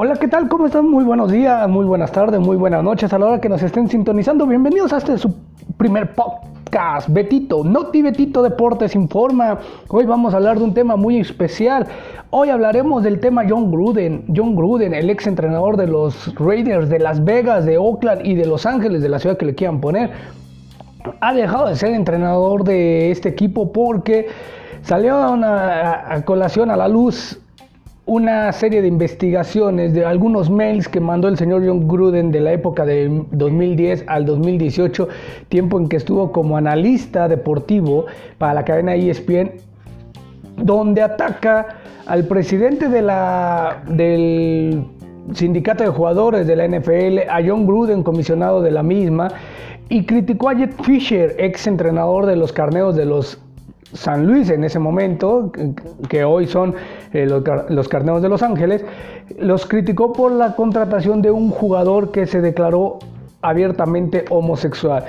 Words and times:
Hola, 0.00 0.14
¿qué 0.14 0.28
tal? 0.28 0.48
¿Cómo 0.48 0.66
están? 0.66 0.88
Muy 0.88 1.04
buenos 1.04 1.30
días, 1.30 1.68
muy 1.68 1.84
buenas 1.84 2.12
tardes, 2.12 2.40
muy 2.40 2.56
buenas 2.56 2.82
noches 2.82 3.12
a 3.12 3.18
la 3.18 3.26
hora 3.26 3.40
que 3.40 3.48
nos 3.48 3.62
estén 3.62 3.88
sintonizando. 3.88 4.46
Bienvenidos 4.46 4.92
a 4.92 4.98
este 4.98 5.18
su 5.18 5.34
primer 5.76 6.14
podcast, 6.14 7.08
Betito, 7.10 7.64
Noti 7.64 8.00
Betito 8.00 8.42
Deportes 8.42 8.94
Informa. 8.94 9.58
Hoy 9.88 10.06
vamos 10.06 10.32
a 10.32 10.36
hablar 10.38 10.58
de 10.58 10.64
un 10.64 10.72
tema 10.72 10.96
muy 10.96 11.18
especial. 11.18 11.86
Hoy 12.30 12.48
hablaremos 12.48 13.02
del 13.02 13.20
tema 13.20 13.44
John 13.48 13.70
Gruden. 13.70 14.24
John 14.34 14.54
Gruden, 14.54 14.94
el 14.94 15.10
ex 15.10 15.26
entrenador 15.26 15.76
de 15.76 15.88
los 15.88 16.34
Raiders 16.36 16.88
de 16.88 17.00
Las 17.00 17.24
Vegas, 17.24 17.66
de 17.66 17.76
Oakland 17.76 18.24
y 18.24 18.36
de 18.36 18.46
Los 18.46 18.64
Ángeles, 18.64 19.02
de 19.02 19.08
la 19.08 19.18
ciudad 19.18 19.36
que 19.36 19.46
le 19.46 19.54
quieran 19.54 19.80
poner, 19.80 20.12
ha 21.20 21.34
dejado 21.34 21.66
de 21.66 21.76
ser 21.76 21.92
entrenador 21.92 22.64
de 22.64 23.10
este 23.10 23.28
equipo 23.28 23.72
porque 23.72 24.28
salió 24.82 25.32
una, 25.32 26.12
a 26.12 26.22
colación 26.24 26.70
a 26.70 26.76
la 26.76 26.88
luz 26.88 27.40
una 28.08 28.50
serie 28.52 28.80
de 28.80 28.88
investigaciones 28.88 29.92
de 29.92 30.02
algunos 30.02 30.48
mails 30.48 30.88
que 30.88 30.98
mandó 30.98 31.28
el 31.28 31.36
señor 31.36 31.62
John 31.66 31.86
Gruden 31.86 32.32
de 32.32 32.40
la 32.40 32.52
época 32.52 32.86
de 32.86 33.22
2010 33.32 34.04
al 34.06 34.24
2018, 34.24 35.08
tiempo 35.50 35.78
en 35.78 35.90
que 35.90 35.98
estuvo 35.98 36.32
como 36.32 36.56
analista 36.56 37.28
deportivo 37.28 38.06
para 38.38 38.54
la 38.54 38.64
cadena 38.64 38.94
ESPN, 38.94 39.52
donde 40.56 41.02
ataca 41.02 41.80
al 42.06 42.24
presidente 42.24 42.88
del 42.88 44.84
sindicato 45.34 45.84
de 45.84 45.90
jugadores 45.90 46.46
de 46.46 46.56
la 46.56 46.66
NFL, 46.66 47.28
a 47.28 47.42
John 47.46 47.66
Gruden, 47.66 48.02
comisionado 48.02 48.62
de 48.62 48.70
la 48.70 48.82
misma, 48.82 49.28
y 49.90 50.06
criticó 50.06 50.48
a 50.48 50.54
Jet 50.54 50.82
Fisher, 50.82 51.36
ex 51.38 51.66
entrenador 51.66 52.24
de 52.24 52.36
los 52.36 52.54
carneos 52.54 52.96
de 52.96 53.04
los 53.04 53.38
San 53.92 54.26
Luis 54.26 54.50
en 54.50 54.64
ese 54.64 54.78
momento, 54.78 55.50
que 56.08 56.24
hoy 56.24 56.46
son 56.46 56.74
eh, 57.12 57.26
los, 57.26 57.42
los, 57.68 57.88
Carneros 57.88 58.22
de 58.22 58.28
Los 58.28 58.42
Ángeles, 58.42 58.84
los 59.38 59.66
criticó 59.66 60.12
por 60.12 60.32
la 60.32 60.54
contratación 60.56 61.22
de 61.22 61.30
un 61.30 61.50
jugador 61.50 62.10
que 62.10 62.26
se 62.26 62.40
declaró 62.40 62.98
abiertamente 63.42 64.24
homosexual. 64.30 65.04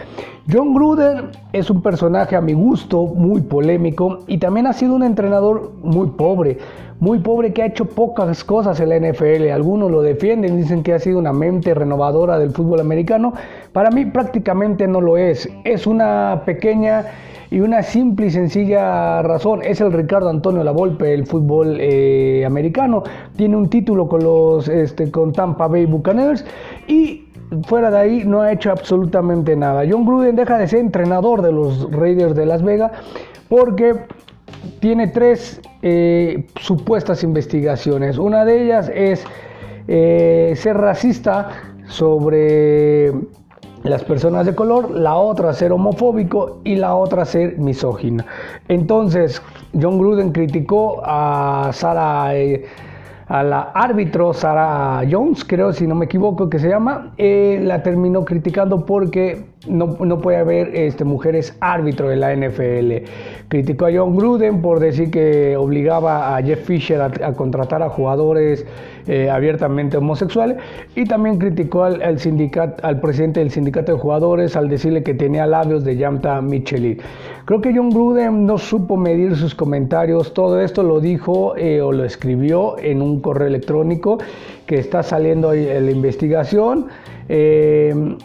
John 0.52 0.74
Gruden 0.74 1.30
es 1.54 1.70
un 1.70 1.82
personaje 1.82 2.36
a 2.36 2.42
mi 2.42 2.54
gusto 2.54 3.06
muy 3.06 3.42
polémico 3.42 4.20
y 4.28 4.38
también 4.38 4.68
ha 4.68 4.74
sido 4.74 4.96
un 4.96 5.04
entrenador 5.04 5.72
muy 5.84 6.08
pobre, 6.08 6.58
muy 7.00 7.20
pobre 7.20 7.54
que 7.54 7.64
ha 7.64 7.66
hecho 7.68 7.86
pocas 7.86 8.44
cosas 8.44 8.80
en 8.80 8.90
la 8.90 9.00
NFL. 9.00 9.50
Algunos 9.52 9.92
lo 9.92 10.02
defienden, 10.02 10.58
dicen 10.58 10.84
que 10.84 10.94
ha 10.94 11.00
sido 11.00 11.20
una 11.20 11.34
mente 11.34 11.74
renovadora 11.74 12.40
del 12.40 12.52
fútbol 12.52 12.80
americano. 12.80 13.34
Para 13.74 13.90
mí 13.90 14.06
prácticamente 14.06 14.88
no 14.88 15.02
lo 15.02 15.18
es. 15.18 15.50
Es 15.64 15.88
una 15.88 16.44
pequeña 16.46 17.06
y 17.52 17.62
una 17.62 17.82
simple 17.82 18.28
y 18.28 18.30
sencilla 18.30 19.24
razón 19.24 19.62
es 19.64 19.82
el 19.82 19.92
Ricardo 19.92 20.30
Antonio 20.30 20.64
Lavolpe 20.64 21.06
del 21.06 21.26
fútbol 21.26 21.78
eh, 21.80 22.44
americano. 22.46 23.04
Tiene 23.36 23.56
un 23.58 23.70
título 23.70 24.08
con 24.08 24.24
los 24.24 24.68
este, 24.68 25.10
con 25.10 25.34
Tampa 25.34 25.68
Bay 25.68 25.86
Buccaneers 25.86 26.46
y 26.88 27.29
fuera 27.66 27.92
de 27.92 27.98
ahí 27.98 28.24
no 28.26 28.42
ha 28.42 28.52
hecho 28.52 28.72
absolutamente 28.72 29.56
nada. 29.56 29.84
John 29.90 30.06
Gruden 30.06 30.36
deja 30.36 30.58
de 30.58 30.68
ser 30.68 30.80
entrenador 30.80 31.42
de 31.42 31.52
los 31.52 31.92
Raiders 31.92 32.36
de 32.36 32.46
Las 32.46 32.64
Vegas 32.64 32.92
porque 33.48 33.96
tiene 34.80 35.08
tres 35.08 35.62
eh, 35.82 36.48
supuestas 36.60 37.24
investigaciones. 37.24 38.18
Una 38.18 38.46
de 38.46 38.64
ellas 38.64 38.92
es 38.94 39.24
eh, 39.88 40.54
ser 40.56 40.78
racista 40.78 41.50
sobre 41.88 43.12
las 43.84 44.04
personas 44.04 44.46
de 44.46 44.54
color, 44.54 44.92
la 44.92 45.16
otra 45.16 45.54
ser 45.54 45.72
homofóbico 45.72 46.60
y 46.64 46.76
la 46.76 46.96
otra 46.96 47.26
ser 47.26 47.58
misógina. 47.58 48.26
Entonces, 48.68 49.42
John 49.80 49.98
Gruden 49.98 50.32
criticó 50.32 51.02
a 51.04 51.72
Sara, 51.74 52.36
eh, 52.36 52.66
a 53.30 53.44
la 53.44 53.62
árbitro 53.76 54.34
Sarah 54.34 55.04
Jones, 55.10 55.46
creo 55.46 55.72
si 55.72 55.86
no 55.86 55.94
me 55.94 56.06
equivoco 56.06 56.50
que 56.50 56.58
se 56.58 56.68
llama, 56.68 57.14
eh, 57.18 57.60
la 57.64 57.84
terminó 57.84 58.26
criticando 58.26 58.88
porque 58.88 59.46
no, 59.68 59.98
no, 60.00 60.20
puede 60.20 60.38
haber 60.38 60.76
este, 60.76 61.04
mujeres 61.04 61.56
árbitro 61.60 62.10
de 62.10 62.16
la 62.16 62.36
NFL. 62.36 63.08
Criticó 63.48 63.86
a 63.86 63.90
John 63.94 64.16
Gruden 64.16 64.64
por 64.64 64.80
decir 64.80 65.12
que 65.12 65.56
obligaba 65.56 66.36
a 66.36 66.42
Jeff 66.42 66.66
Fisher 66.66 67.00
a, 67.02 67.34
contratar 67.34 67.84
a 67.84 67.90
jugadores 67.90 68.66
eh, 69.08 69.30
abiertamente 69.30 69.98
homosexuales 69.98 70.58
y 70.96 71.06
también 71.06 71.38
criticó 71.38 71.84
al, 71.84 72.02
al, 72.02 73.00
presidente 73.02 73.40
del 73.40 73.52
sindicato 73.52 73.94
de 73.94 73.98
jugadores 73.98 74.56
al 74.56 74.70
decirle 74.70 75.04
que 75.04 75.14
tenía 75.14 75.46
labios 75.46 75.84
de 75.84 75.98
Yamta 75.98 76.42
Michelin. 76.42 77.00
Creo 77.46 77.62
que 77.62 77.74
John 77.76 77.90
Gruden 77.90 78.46
no 78.46 78.58
supo 78.58 78.98
medir 78.98 79.36
sus 79.36 79.56
comentarios, 79.56 80.34
todo 80.34 80.62
esto 80.62 80.84
lo 80.84 81.00
dijo 81.00 81.56
eh, 81.58 81.82
o 81.82 81.92
lo 81.92 82.06
escribió 82.06 82.78
en 82.80 83.02
un 83.02 83.22
correo 83.22 83.48
electrónico 83.48 84.20
que 84.66 84.78
está 84.78 85.04
saliendo 85.04 85.54
en 85.54 85.86
la 85.86 85.92
investigación. 85.92 86.88
Eh, 87.28 88.16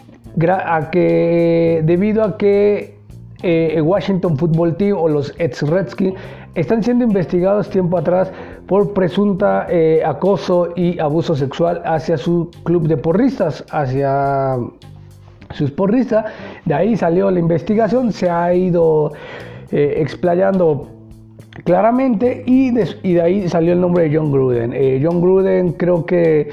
a 0.43 0.89
que, 0.91 1.81
debido 1.85 2.23
a 2.23 2.37
que 2.37 2.95
eh, 3.43 3.81
Washington 3.81 4.37
Football 4.37 4.75
Team 4.75 4.97
o 4.97 5.07
los 5.07 5.33
ex 5.37 5.61
Redskins 5.61 6.15
están 6.55 6.83
siendo 6.83 7.03
investigados 7.03 7.69
tiempo 7.69 7.97
atrás 7.97 8.31
por 8.65 8.93
presunta 8.93 9.67
eh, 9.69 10.01
acoso 10.05 10.69
y 10.75 10.97
abuso 10.99 11.35
sexual 11.35 11.81
hacia 11.85 12.17
su 12.17 12.49
club 12.63 12.87
de 12.87 12.97
porristas, 12.97 13.63
hacia 13.71 14.57
sus 15.51 15.71
porristas. 15.71 16.25
De 16.63 16.73
ahí 16.73 16.95
salió 16.95 17.29
la 17.29 17.39
investigación, 17.39 18.11
se 18.11 18.29
ha 18.29 18.53
ido 18.53 19.11
eh, 19.71 19.95
explayando 19.97 20.89
claramente 21.65 22.43
y 22.45 22.71
de, 22.71 22.87
y 23.03 23.13
de, 23.13 23.21
ahí 23.21 23.49
salió 23.49 23.73
el 23.73 23.81
nombre 23.81 24.09
de 24.09 24.17
John 24.17 24.31
Gruden. 24.31 24.73
John 25.03 25.21
Gruden 25.21 25.73
creo 25.73 26.05
que 26.05 26.49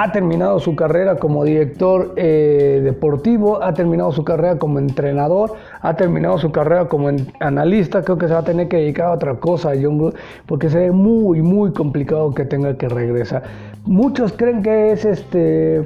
ha 0.00 0.12
terminado 0.12 0.60
su 0.60 0.76
carrera 0.76 1.16
como 1.16 1.44
director 1.44 2.12
eh, 2.14 2.80
deportivo, 2.84 3.60
ha 3.60 3.74
terminado 3.74 4.12
su 4.12 4.22
carrera 4.22 4.56
como 4.56 4.78
entrenador, 4.78 5.54
ha 5.80 5.94
terminado 5.96 6.38
su 6.38 6.52
carrera 6.52 6.86
como 6.86 7.10
analista. 7.40 8.02
Creo 8.02 8.16
que 8.16 8.28
se 8.28 8.32
va 8.32 8.38
a 8.38 8.44
tener 8.44 8.68
que 8.68 8.76
dedicar 8.76 9.06
a 9.06 9.12
otra 9.14 9.34
cosa, 9.40 9.72
John 9.82 10.14
porque 10.46 10.70
se 10.70 10.78
ve 10.78 10.92
muy, 10.92 11.42
muy 11.42 11.72
complicado 11.72 12.32
que 12.32 12.44
tenga 12.44 12.76
que 12.78 12.88
regresar. 12.88 13.42
Muchos 13.86 14.32
creen 14.32 14.62
que 14.62 14.92
es 14.92 15.04
este 15.04 15.82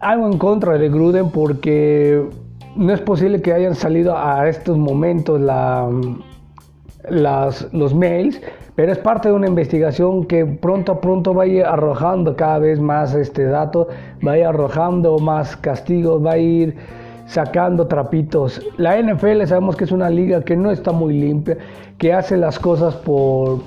algo 0.00 0.26
en 0.26 0.36
contra 0.36 0.76
de 0.76 0.90
Gruden 0.90 1.30
porque 1.30 2.22
no 2.76 2.92
es 2.92 3.00
posible 3.00 3.40
que 3.40 3.54
hayan 3.54 3.74
salido 3.74 4.14
a 4.14 4.46
estos 4.46 4.76
momentos 4.76 5.40
la, 5.40 5.88
las, 7.08 7.66
los 7.72 7.94
mails 7.94 8.42
pero 8.76 8.92
es 8.92 8.98
parte 8.98 9.28
de 9.28 9.34
una 9.34 9.46
investigación 9.46 10.24
que 10.24 10.44
pronto 10.44 10.92
a 10.92 11.00
pronto 11.00 11.34
va 11.34 11.44
a 11.44 11.46
ir 11.46 11.64
arrojando 11.64 12.34
cada 12.36 12.58
vez 12.58 12.80
más 12.80 13.14
este 13.14 13.44
dato, 13.44 13.88
va 14.26 14.32
a 14.32 14.38
ir 14.38 14.44
arrojando 14.44 15.18
más 15.18 15.56
castigos, 15.56 16.24
va 16.24 16.32
a 16.32 16.38
ir 16.38 16.74
sacando 17.26 17.86
trapitos. 17.86 18.60
La 18.76 19.00
NFL 19.00 19.44
sabemos 19.46 19.76
que 19.76 19.84
es 19.84 19.92
una 19.92 20.10
liga 20.10 20.42
que 20.42 20.56
no 20.56 20.70
está 20.70 20.92
muy 20.92 21.14
limpia, 21.14 21.56
que 21.98 22.12
hace 22.12 22.36
las 22.36 22.58
cosas 22.58 22.94
por 22.96 23.60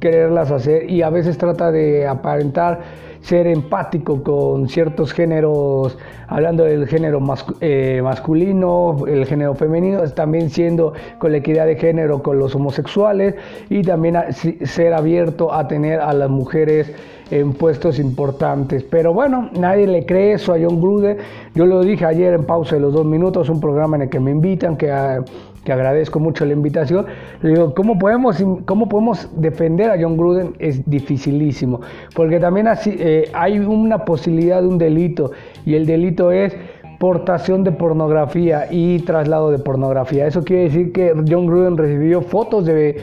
quererlas 0.00 0.50
hacer 0.50 0.88
y 0.88 1.02
a 1.02 1.10
veces 1.10 1.36
trata 1.36 1.72
de 1.72 2.06
aparentar 2.06 2.80
ser 3.24 3.46
empático 3.46 4.22
con 4.22 4.68
ciertos 4.68 5.12
géneros, 5.14 5.96
hablando 6.28 6.64
del 6.64 6.86
género 6.86 7.22
eh, 7.60 8.00
masculino, 8.02 8.98
el 9.06 9.24
género 9.24 9.54
femenino, 9.54 10.02
también 10.10 10.50
siendo 10.50 10.92
con 11.18 11.32
la 11.32 11.38
equidad 11.38 11.66
de 11.66 11.76
género 11.76 12.22
con 12.22 12.38
los 12.38 12.54
homosexuales 12.54 13.34
y 13.70 13.82
también 13.82 14.16
ser 14.32 14.92
abierto 14.92 15.54
a 15.54 15.66
tener 15.66 16.00
a 16.00 16.12
las 16.12 16.28
mujeres 16.28 16.92
en 17.30 17.54
puestos 17.54 17.98
importantes. 17.98 18.84
Pero 18.84 19.14
bueno, 19.14 19.48
nadie 19.58 19.86
le 19.86 20.04
cree 20.04 20.34
eso 20.34 20.52
a 20.52 20.58
John 20.60 20.78
Gruden. 20.78 21.16
Yo 21.54 21.64
lo 21.64 21.80
dije 21.80 22.04
ayer 22.04 22.34
en 22.34 22.44
pausa 22.44 22.74
de 22.74 22.82
los 22.82 22.92
dos 22.92 23.06
minutos, 23.06 23.48
un 23.48 23.58
programa 23.58 23.96
en 23.96 24.02
el 24.02 24.10
que 24.10 24.20
me 24.20 24.32
invitan, 24.32 24.76
que... 24.76 24.90
A, 24.90 25.24
que 25.64 25.72
agradezco 25.72 26.20
mucho 26.20 26.44
la 26.44 26.52
invitación. 26.52 27.06
Le 27.42 27.50
digo, 27.50 27.74
¿cómo 27.74 27.98
podemos, 27.98 28.42
¿cómo 28.64 28.88
podemos 28.88 29.28
defender 29.36 29.90
a 29.90 29.96
John 30.00 30.16
Gruden? 30.16 30.54
Es 30.58 30.88
dificilísimo, 30.88 31.80
porque 32.14 32.38
también 32.38 32.68
eh, 32.86 33.30
hay 33.32 33.58
una 33.58 34.04
posibilidad 34.04 34.60
de 34.60 34.68
un 34.68 34.78
delito, 34.78 35.32
y 35.64 35.74
el 35.74 35.86
delito 35.86 36.30
es 36.30 36.56
portación 36.98 37.64
de 37.64 37.72
pornografía 37.72 38.66
y 38.70 39.00
traslado 39.00 39.50
de 39.50 39.58
pornografía. 39.58 40.26
Eso 40.26 40.44
quiere 40.44 40.64
decir 40.64 40.92
que 40.92 41.12
John 41.28 41.46
Gruden 41.46 41.76
recibió 41.76 42.22
fotos 42.22 42.64
de, 42.66 43.00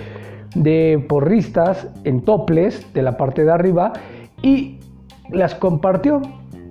de 0.55 1.03
porristas 1.07 1.87
en 2.03 2.21
toples 2.21 2.91
de 2.93 3.01
la 3.01 3.17
parte 3.17 3.43
de 3.43 3.51
arriba 3.51 3.93
y 4.41 4.79
las 5.29 5.55
compartió. 5.55 6.21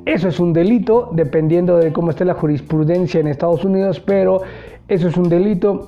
Eso 0.06 0.28
es 0.28 0.40
un 0.40 0.52
delito, 0.52 1.10
dependiendo 1.12 1.76
de 1.76 1.93
cómo 1.93 2.10
esté 2.10 2.25
la 2.25 2.34
jurisprudencia 2.34 3.20
en 3.20 3.28
Estados 3.28 3.64
Unidos, 3.64 4.00
pero 4.00 4.40
eso 4.90 5.08
es 5.08 5.16
un 5.16 5.28
delito. 5.28 5.87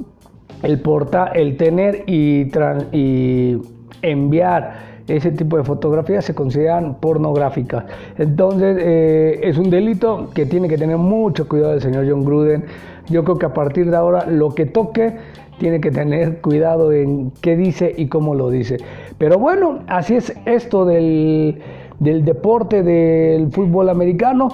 El, 0.63 0.81
porta, 0.81 1.27
el 1.35 1.57
tener 1.57 2.05
y, 2.07 2.49
y 2.93 3.59
enviar 4.01 4.93
ese 5.09 5.33
tipo 5.33 5.57
de 5.57 5.65
fotografías 5.65 6.25
se 6.25 6.35
consideran 6.35 6.95
pornográficas. 7.01 7.85
Entonces 8.17 8.79
eh, 8.81 9.41
es 9.43 9.59
un 9.59 9.71
delito 9.71 10.31
que 10.35 10.47
tiene 10.47 10.69
que 10.69 10.79
tener 10.79 10.97
mucho 10.97 11.49
cuidado 11.49 11.75
el 11.75 11.81
señor 11.81 12.07
John 12.09 12.25
Gruden. 12.25 12.65
Yo 13.09 13.25
creo 13.25 13.39
que 13.39 13.47
a 13.47 13.55
partir 13.55 13.91
de 13.91 13.97
ahora 13.97 14.27
lo 14.27 14.55
que 14.55 14.67
toque 14.67 15.17
tiene 15.59 15.81
que 15.81 15.91
tener 15.91 16.41
cuidado 16.41 16.93
en 16.93 17.33
qué 17.41 17.57
dice 17.57 17.93
y 17.97 18.07
cómo 18.07 18.35
lo 18.35 18.51
dice. 18.51 18.79
Pero 19.19 19.39
bueno, 19.39 19.81
así 19.87 20.15
es 20.15 20.33
esto 20.47 20.85
del, 20.85 21.61
del 21.99 22.25
deporte 22.25 22.83
del 22.83 23.51
fútbol 23.51 23.89
americano. 23.89 24.49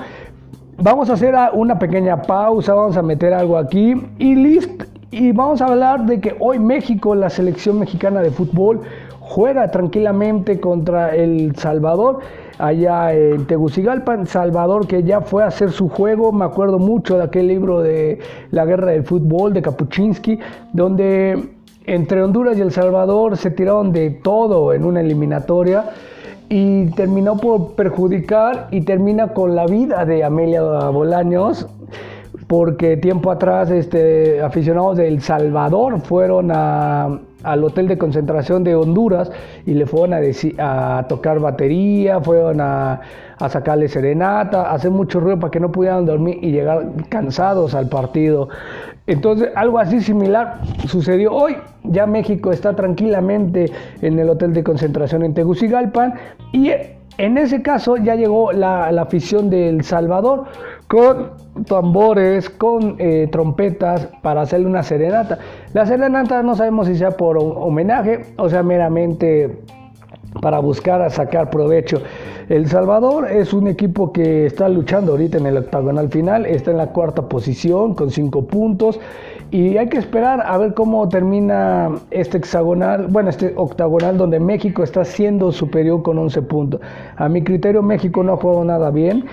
Vamos 0.80 1.10
a 1.10 1.14
hacer 1.14 1.34
una 1.54 1.76
pequeña 1.76 2.22
pausa, 2.22 2.72
vamos 2.72 2.96
a 2.96 3.02
meter 3.02 3.34
algo 3.34 3.58
aquí 3.58 4.00
y 4.16 4.36
listo. 4.36 4.84
Y 5.10 5.32
vamos 5.32 5.60
a 5.60 5.66
hablar 5.66 6.06
de 6.06 6.20
que 6.20 6.36
hoy 6.38 6.60
México, 6.60 7.16
la 7.16 7.30
selección 7.30 7.80
mexicana 7.80 8.20
de 8.22 8.30
fútbol, 8.30 8.82
juega 9.18 9.72
tranquilamente 9.72 10.60
contra 10.60 11.16
El 11.16 11.56
Salvador, 11.56 12.20
allá 12.58 13.12
en 13.12 13.44
Tegucigalpa, 13.48 14.24
Salvador 14.26 14.86
que 14.86 15.02
ya 15.02 15.20
fue 15.20 15.42
a 15.42 15.48
hacer 15.48 15.72
su 15.72 15.88
juego, 15.88 16.30
me 16.30 16.44
acuerdo 16.44 16.78
mucho 16.78 17.16
de 17.16 17.24
aquel 17.24 17.48
libro 17.48 17.82
de 17.82 18.20
La 18.52 18.64
Guerra 18.64 18.92
del 18.92 19.02
Fútbol 19.02 19.52
de 19.54 19.62
Kapuczynski, 19.62 20.38
donde 20.72 21.54
entre 21.86 22.22
Honduras 22.22 22.56
y 22.56 22.60
El 22.60 22.70
Salvador 22.70 23.36
se 23.36 23.50
tiraron 23.50 23.90
de 23.90 24.10
todo 24.10 24.72
en 24.72 24.84
una 24.84 25.00
eliminatoria 25.00 25.86
y 26.48 26.86
terminó 26.92 27.36
por 27.36 27.74
perjudicar 27.74 28.68
y 28.70 28.80
termina 28.82 29.28
con 29.28 29.54
la 29.54 29.66
vida 29.66 30.04
de 30.04 30.24
Amelia 30.24 30.62
Bolaños 30.62 31.66
porque 32.46 32.96
tiempo 32.96 33.30
atrás 33.30 33.70
este, 33.70 34.40
aficionados 34.40 34.96
de 34.96 35.08
El 35.08 35.20
Salvador 35.20 36.00
fueron 36.00 36.50
al 36.50 37.64
hotel 37.64 37.88
de 37.88 37.98
concentración 37.98 38.64
de 38.64 38.74
Honduras 38.74 39.30
y 39.66 39.74
le 39.74 39.86
fueron 39.86 40.14
a, 40.14 40.98
a 40.98 41.08
tocar 41.08 41.40
batería, 41.40 42.20
fueron 42.20 42.60
a, 42.62 43.00
a, 43.38 43.48
sacarle 43.50 43.88
serenata, 43.88 44.62
a 44.62 44.74
hacer 44.74 44.90
mucho 44.90 45.20
ruido 45.20 45.38
para 45.38 45.50
que 45.50 45.60
no 45.60 45.70
pudieran 45.70 46.06
dormir 46.06 46.38
y 46.40 46.50
llegar 46.50 46.86
cansados 47.10 47.74
al 47.74 47.88
partido. 47.88 48.48
Entonces, 49.08 49.48
algo 49.56 49.78
así 49.78 50.00
similar 50.00 50.60
sucedió 50.86 51.32
hoy. 51.32 51.56
Ya 51.84 52.06
México 52.06 52.52
está 52.52 52.76
tranquilamente 52.76 53.72
en 54.02 54.18
el 54.18 54.28
hotel 54.28 54.52
de 54.52 54.62
concentración 54.62 55.24
en 55.24 55.32
Tegucigalpa 55.32 56.12
y 56.52 56.72
en 57.16 57.38
ese 57.38 57.62
caso 57.62 57.96
ya 57.96 58.14
llegó 58.14 58.52
la, 58.52 58.92
la 58.92 59.02
afición 59.02 59.48
de 59.48 59.70
El 59.70 59.82
Salvador 59.82 60.44
con 60.88 61.30
tambores, 61.66 62.50
con 62.50 62.96
eh, 62.98 63.28
trompetas 63.32 64.08
para 64.22 64.42
hacerle 64.42 64.66
una 64.66 64.82
serenata. 64.82 65.38
La 65.72 65.86
serenata 65.86 66.42
no 66.42 66.54
sabemos 66.54 66.86
si 66.86 66.94
sea 66.94 67.12
por 67.12 67.38
homenaje 67.38 68.26
o 68.36 68.48
sea 68.48 68.62
meramente 68.62 69.58
para 70.40 70.58
buscar 70.58 71.08
sacar 71.10 71.50
provecho. 71.50 72.00
El 72.48 72.66
Salvador 72.68 73.30
es 73.30 73.52
un 73.52 73.68
equipo 73.68 74.12
que 74.12 74.46
está 74.46 74.68
luchando 74.68 75.12
ahorita 75.12 75.38
en 75.38 75.46
el 75.46 75.56
octagonal 75.58 76.08
final, 76.08 76.46
está 76.46 76.70
en 76.70 76.78
la 76.78 76.88
cuarta 76.88 77.28
posición 77.28 77.94
con 77.94 78.10
cinco 78.10 78.46
puntos 78.46 78.98
y 79.50 79.76
hay 79.76 79.88
que 79.88 79.98
esperar 79.98 80.42
a 80.44 80.58
ver 80.58 80.74
cómo 80.74 81.08
termina 81.08 81.90
este 82.10 82.38
hexagonal, 82.38 83.06
bueno, 83.08 83.30
este 83.30 83.54
octagonal 83.56 84.18
donde 84.18 84.40
México 84.40 84.82
está 84.82 85.04
siendo 85.04 85.52
superior 85.52 86.02
con 86.02 86.18
11 86.18 86.42
puntos. 86.42 86.80
A 87.16 87.28
mi 87.28 87.42
criterio 87.42 87.82
México 87.82 88.22
no 88.22 88.34
ha 88.34 88.36
jugado 88.36 88.64
nada 88.64 88.90
bien 88.90 89.24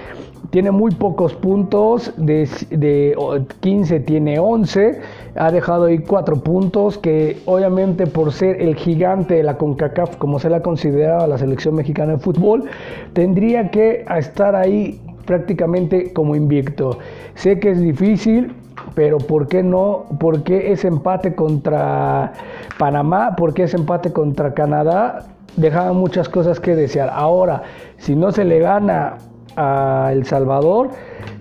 tiene 0.49 0.71
muy 0.71 0.91
pocos 0.91 1.33
puntos, 1.33 2.13
de, 2.17 2.47
de, 2.69 3.15
15 3.59 3.99
tiene 4.01 4.39
11, 4.39 4.99
ha 5.35 5.51
dejado 5.51 5.85
ahí 5.85 5.99
4 5.99 6.37
puntos 6.37 6.97
que 6.97 7.37
obviamente 7.45 8.07
por 8.07 8.31
ser 8.31 8.61
el 8.61 8.75
gigante 8.75 9.35
de 9.35 9.43
la 9.43 9.57
CONCACAF, 9.57 10.17
como 10.17 10.39
se 10.39 10.49
la 10.49 10.61
consideraba 10.61 11.27
la 11.27 11.37
selección 11.37 11.75
mexicana 11.75 12.13
de 12.13 12.19
fútbol, 12.19 12.65
tendría 13.13 13.69
que 13.71 14.05
estar 14.17 14.55
ahí 14.55 15.01
prácticamente 15.25 16.13
como 16.13 16.35
invicto. 16.35 16.99
Sé 17.33 17.59
que 17.59 17.71
es 17.71 17.81
difícil, 17.81 18.53
pero 18.93 19.17
¿por 19.17 19.47
qué 19.47 19.63
no? 19.63 20.05
¿Por 20.19 20.43
qué 20.43 20.71
ese 20.71 20.87
empate 20.87 21.35
contra 21.35 22.33
Panamá? 22.77 23.35
¿Por 23.35 23.53
qué 23.53 23.63
ese 23.63 23.77
empate 23.77 24.11
contra 24.11 24.53
Canadá? 24.53 25.25
Dejaba 25.55 25.93
muchas 25.93 26.29
cosas 26.29 26.59
que 26.59 26.75
desear. 26.75 27.09
Ahora, 27.13 27.63
si 27.97 28.15
no 28.15 28.31
se 28.31 28.43
le 28.45 28.59
gana 28.59 29.17
a 29.55 30.09
El 30.11 30.25
Salvador, 30.25 30.89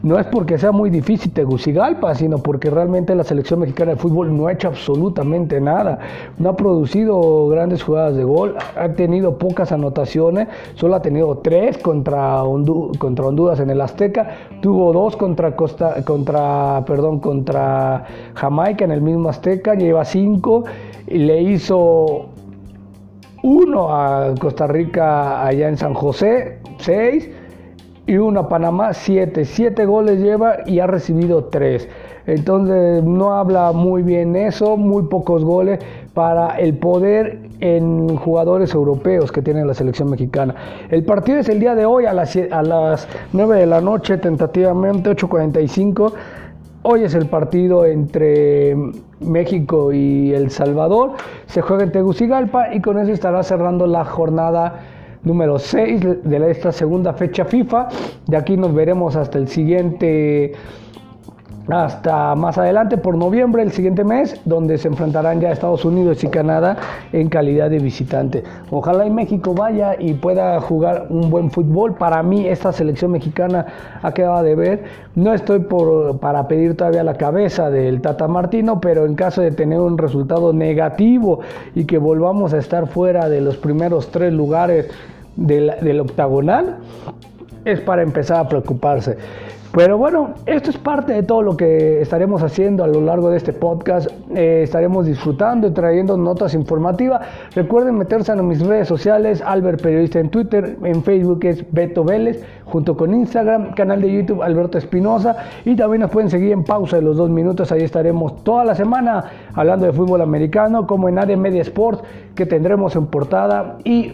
no 0.04 0.18
es 0.18 0.26
porque 0.26 0.58
sea 0.58 0.70
muy 0.70 0.90
difícil 0.90 1.32
Tegucigalpa, 1.32 2.14
sino 2.14 2.36
porque 2.36 2.68
realmente 2.68 3.14
la 3.14 3.24
selección 3.24 3.60
mexicana 3.60 3.92
de 3.92 3.96
fútbol 3.96 4.36
no 4.36 4.48
ha 4.48 4.52
hecho 4.52 4.68
absolutamente 4.68 5.62
nada. 5.62 5.98
No 6.36 6.50
ha 6.50 6.56
producido 6.56 7.48
grandes 7.48 7.82
jugadas 7.82 8.14
de 8.14 8.22
gol, 8.22 8.54
ha 8.76 8.88
tenido 8.90 9.38
pocas 9.38 9.72
anotaciones, 9.72 10.48
solo 10.74 10.96
ha 10.96 11.00
tenido 11.00 11.38
tres 11.38 11.78
contra, 11.78 12.42
contra 12.98 13.24
Honduras 13.24 13.60
en 13.60 13.70
el 13.70 13.80
Azteca, 13.80 14.28
tuvo 14.60 14.92
dos 14.92 15.16
contra 15.16 15.56
Costa, 15.56 16.04
contra, 16.04 16.84
perdón, 16.86 17.20
contra 17.20 18.04
Jamaica 18.34 18.84
en 18.84 18.90
el 18.90 19.00
mismo 19.00 19.30
Azteca, 19.30 19.74
lleva 19.74 20.04
cinco 20.04 20.64
y 21.06 21.16
le 21.16 21.40
hizo 21.40 22.26
uno 23.42 23.88
a 23.88 24.34
Costa 24.38 24.66
Rica 24.66 25.46
allá 25.46 25.68
en 25.68 25.78
San 25.78 25.94
José, 25.94 26.58
seis 26.76 27.30
y 28.06 28.16
uno 28.16 28.40
a 28.40 28.48
Panamá, 28.48 28.92
siete. 28.92 29.44
Siete 29.44 29.86
goles 29.86 30.20
lleva 30.20 30.58
y 30.66 30.78
ha 30.80 30.86
recibido 30.86 31.44
tres. 31.44 31.88
Entonces 32.26 33.02
no 33.04 33.34
habla 33.34 33.72
muy 33.72 34.02
bien 34.02 34.36
eso, 34.36 34.76
muy 34.76 35.04
pocos 35.04 35.44
goles 35.44 35.78
para 36.14 36.58
el 36.58 36.74
poder 36.74 37.38
en 37.60 38.16
jugadores 38.16 38.72
europeos 38.74 39.30
que 39.32 39.42
tiene 39.42 39.64
la 39.64 39.74
selección 39.74 40.10
mexicana. 40.10 40.54
El 40.90 41.04
partido 41.04 41.38
es 41.38 41.48
el 41.48 41.60
día 41.60 41.74
de 41.74 41.86
hoy 41.86 42.06
a 42.06 42.12
las, 42.12 42.36
a 42.36 42.62
las 42.62 43.08
9 43.32 43.60
de 43.60 43.66
la 43.66 43.80
noche, 43.80 44.16
tentativamente 44.18 45.10
8.45. 45.10 46.12
Hoy 46.82 47.02
es 47.04 47.14
el 47.14 47.26
partido 47.26 47.86
entre 47.86 48.76
México 49.20 49.92
y 49.92 50.34
El 50.34 50.50
Salvador. 50.50 51.12
Se 51.46 51.62
juega 51.62 51.84
en 51.84 51.92
Tegucigalpa 51.92 52.74
y 52.74 52.80
con 52.80 52.98
eso 52.98 53.12
estará 53.12 53.42
cerrando 53.42 53.86
la 53.86 54.04
jornada 54.04 54.80
número 55.24 55.58
6 55.58 56.24
de 56.24 56.50
esta 56.50 56.72
segunda 56.72 57.12
fecha 57.12 57.44
FIFA. 57.44 57.88
De 58.26 58.36
aquí 58.36 58.56
nos 58.56 58.74
veremos 58.74 59.16
hasta 59.16 59.38
el 59.38 59.48
siguiente 59.48 60.52
hasta 61.68 62.34
más 62.34 62.58
adelante 62.58 62.98
por 62.98 63.16
noviembre, 63.16 63.62
el 63.62 63.72
siguiente 63.72 64.04
mes, 64.04 64.40
donde 64.44 64.76
se 64.76 64.88
enfrentarán 64.88 65.40
ya 65.40 65.50
Estados 65.50 65.84
Unidos 65.84 66.22
y 66.22 66.28
Canadá 66.28 66.76
en 67.12 67.28
calidad 67.28 67.70
de 67.70 67.78
visitante. 67.78 68.44
Ojalá 68.70 69.06
y 69.06 69.10
México 69.10 69.54
vaya 69.54 69.96
y 69.98 70.14
pueda 70.14 70.60
jugar 70.60 71.06
un 71.08 71.30
buen 71.30 71.50
fútbol. 71.50 71.94
Para 71.94 72.22
mí 72.22 72.46
esta 72.46 72.72
selección 72.72 73.12
mexicana 73.12 73.66
ha 74.02 74.12
quedado 74.12 74.42
de 74.42 74.54
ver. 74.54 74.84
No 75.14 75.32
estoy 75.32 75.60
por, 75.60 76.18
para 76.18 76.46
pedir 76.48 76.76
todavía 76.76 77.02
la 77.02 77.14
cabeza 77.14 77.70
del 77.70 78.00
Tata 78.02 78.28
Martino, 78.28 78.80
pero 78.80 79.06
en 79.06 79.14
caso 79.14 79.40
de 79.40 79.50
tener 79.50 79.80
un 79.80 79.96
resultado 79.96 80.52
negativo 80.52 81.40
y 81.74 81.84
que 81.84 81.98
volvamos 81.98 82.52
a 82.52 82.58
estar 82.58 82.86
fuera 82.88 83.28
de 83.28 83.40
los 83.40 83.56
primeros 83.56 84.10
tres 84.10 84.32
lugares 84.32 84.90
del, 85.36 86.00
octagonal, 86.00 86.78
es 87.64 87.80
para 87.80 88.02
empezar 88.02 88.38
a 88.38 88.48
preocuparse. 88.48 89.16
Pero 89.76 89.98
bueno, 89.98 90.34
esto 90.46 90.70
es 90.70 90.78
parte 90.78 91.12
de 91.12 91.24
todo 91.24 91.42
lo 91.42 91.56
que 91.56 92.00
estaremos 92.00 92.44
haciendo 92.44 92.84
a 92.84 92.86
lo 92.86 93.00
largo 93.00 93.30
de 93.30 93.38
este 93.38 93.52
podcast. 93.52 94.08
Eh, 94.32 94.60
estaremos 94.62 95.04
disfrutando 95.04 95.66
y 95.66 95.72
trayendo 95.72 96.16
notas 96.16 96.54
informativas. 96.54 97.22
Recuerden 97.56 97.98
meterse 97.98 98.30
en 98.30 98.46
mis 98.46 98.64
redes 98.64 98.86
sociales, 98.86 99.42
Albert 99.44 99.82
Periodista 99.82 100.20
en 100.20 100.30
Twitter, 100.30 100.76
en 100.80 101.02
Facebook 101.02 101.40
es 101.42 101.64
Beto 101.72 102.04
Vélez, 102.04 102.44
junto 102.66 102.96
con 102.96 103.14
Instagram, 103.14 103.72
canal 103.74 104.00
de 104.00 104.12
YouTube 104.12 104.42
Alberto 104.42 104.78
Espinosa. 104.78 105.38
Y 105.64 105.74
también 105.74 106.02
nos 106.02 106.12
pueden 106.12 106.30
seguir 106.30 106.52
en 106.52 106.62
pausa 106.62 106.94
de 106.94 107.02
los 107.02 107.16
dos 107.16 107.28
minutos. 107.28 107.72
Ahí 107.72 107.82
estaremos 107.82 108.44
toda 108.44 108.64
la 108.64 108.76
semana 108.76 109.24
hablando 109.54 109.86
de 109.86 109.92
fútbol 109.92 110.20
americano, 110.20 110.86
como 110.86 111.08
en 111.08 111.18
AD 111.18 111.36
Media 111.36 111.62
Sports, 111.62 112.04
que 112.36 112.46
tendremos 112.46 112.94
en 112.94 113.06
portada. 113.06 113.78
Y 113.82 114.12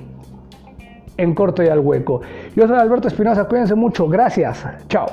en 1.20 1.34
corto 1.34 1.62
y 1.62 1.68
al 1.68 1.80
hueco. 1.80 2.20
Yo 2.56 2.66
soy 2.66 2.78
Alberto 2.78 3.08
Espinosa, 3.08 3.44
cuídense 3.44 3.74
mucho, 3.74 4.08
gracias, 4.08 4.66
chao. 4.88 5.06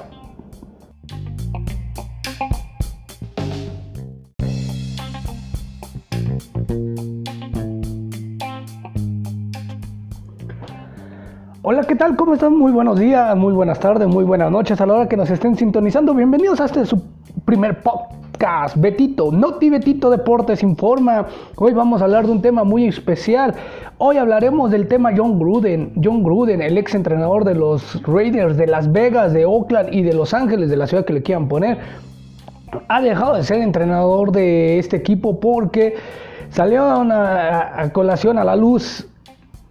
Hola, 11.70 11.84
¿qué 11.84 11.96
tal? 11.96 12.16
¿Cómo 12.16 12.36
están? 12.36 12.56
Muy 12.56 12.72
buenos 12.72 12.98
días, 12.98 13.36
muy 13.36 13.52
buenas 13.52 13.78
tardes, 13.82 14.08
muy 14.08 14.24
buenas 14.24 14.50
noches 14.50 14.80
a 14.80 14.86
la 14.86 14.94
hora 14.94 15.10
que 15.10 15.18
nos 15.18 15.30
estén 15.30 15.58
sintonizando. 15.58 16.14
Bienvenidos 16.14 16.62
a 16.62 16.66
este 16.66 16.86
su 16.86 17.04
primer 17.44 17.82
podcast 18.38 18.78
Betito, 18.78 19.32
Noti 19.32 19.70
Betito 19.70 20.12
Deportes 20.12 20.62
informa. 20.62 21.26
Hoy 21.56 21.74
vamos 21.74 22.02
a 22.02 22.06
hablar 22.06 22.28
de 22.28 22.34
un 22.34 22.42
tema 22.42 22.64
muy 22.64 22.86
especial. 22.86 23.56
Hoy 23.98 24.18
hablaremos 24.18 24.70
del 24.70 24.88
tema 24.88 25.12
John 25.16 25.40
Gruden. 25.40 25.94
John 26.04 26.24
Gruden, 26.24 26.62
el 26.62 26.78
ex 26.78 26.94
entrenador 26.94 27.46
de 27.46 27.56
los 27.56 28.00
Raiders 28.04 28.56
de 28.56 28.68
Las 28.68 28.92
Vegas, 28.92 29.34
de 29.34 29.46
Oakland 29.46 29.92
y 29.92 30.04
de 30.04 30.14
Los 30.14 30.36
Ángeles, 30.36 30.70
de 30.70 30.78
la 30.78 30.86
ciudad 30.86 31.04
que 31.04 31.14
le 31.14 31.24
quieran 31.24 31.48
poner. 31.48 31.80
Ha 32.90 33.02
dejado 33.02 33.36
de 33.36 33.44
ser 33.44 33.60
entrenador 33.62 34.32
de 34.32 34.78
este 34.78 34.98
equipo 34.98 35.40
porque 35.40 35.96
salió 36.52 36.84
a, 36.84 37.82
a 37.82 37.90
colación 37.92 38.38
a 38.38 38.44
la 38.44 38.56
luz 38.56 39.08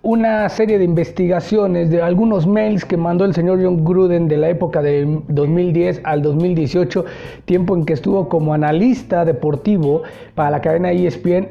una 0.06 0.48
serie 0.48 0.78
de 0.78 0.84
investigaciones 0.84 1.90
de 1.90 2.00
algunos 2.00 2.46
mails 2.46 2.84
que 2.84 2.96
mandó 2.96 3.24
el 3.24 3.34
señor 3.34 3.58
John 3.60 3.84
Gruden 3.84 4.28
de 4.28 4.36
la 4.36 4.50
época 4.50 4.80
de 4.80 5.20
2010 5.26 6.00
al 6.04 6.22
2018, 6.22 7.04
tiempo 7.44 7.74
en 7.74 7.84
que 7.84 7.94
estuvo 7.94 8.28
como 8.28 8.54
analista 8.54 9.24
deportivo 9.24 10.02
para 10.36 10.50
la 10.52 10.60
cadena 10.60 10.92
ESPN, 10.92 11.48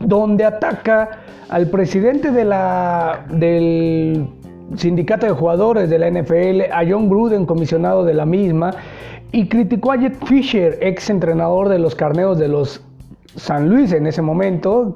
donde 0.00 0.46
ataca 0.46 1.20
al 1.50 1.68
presidente 1.68 2.30
de 2.30 2.46
la, 2.46 3.26
del 3.28 4.26
sindicato 4.76 5.26
de 5.26 5.32
jugadores 5.32 5.90
de 5.90 5.98
la 5.98 6.10
NFL, 6.10 6.72
a 6.72 6.82
John 6.88 7.10
Gruden, 7.10 7.44
comisionado 7.44 8.02
de 8.02 8.14
la 8.14 8.24
misma, 8.24 8.70
y 9.30 9.46
criticó 9.48 9.92
a 9.92 9.96
Jet 9.96 10.16
Fisher, 10.24 10.78
ex 10.80 11.10
entrenador 11.10 11.68
de 11.68 11.78
los 11.78 11.94
carneos 11.94 12.38
de 12.38 12.48
los 12.48 12.82
San 13.36 13.68
Luis 13.68 13.92
en 13.92 14.06
ese 14.06 14.22
momento, 14.22 14.94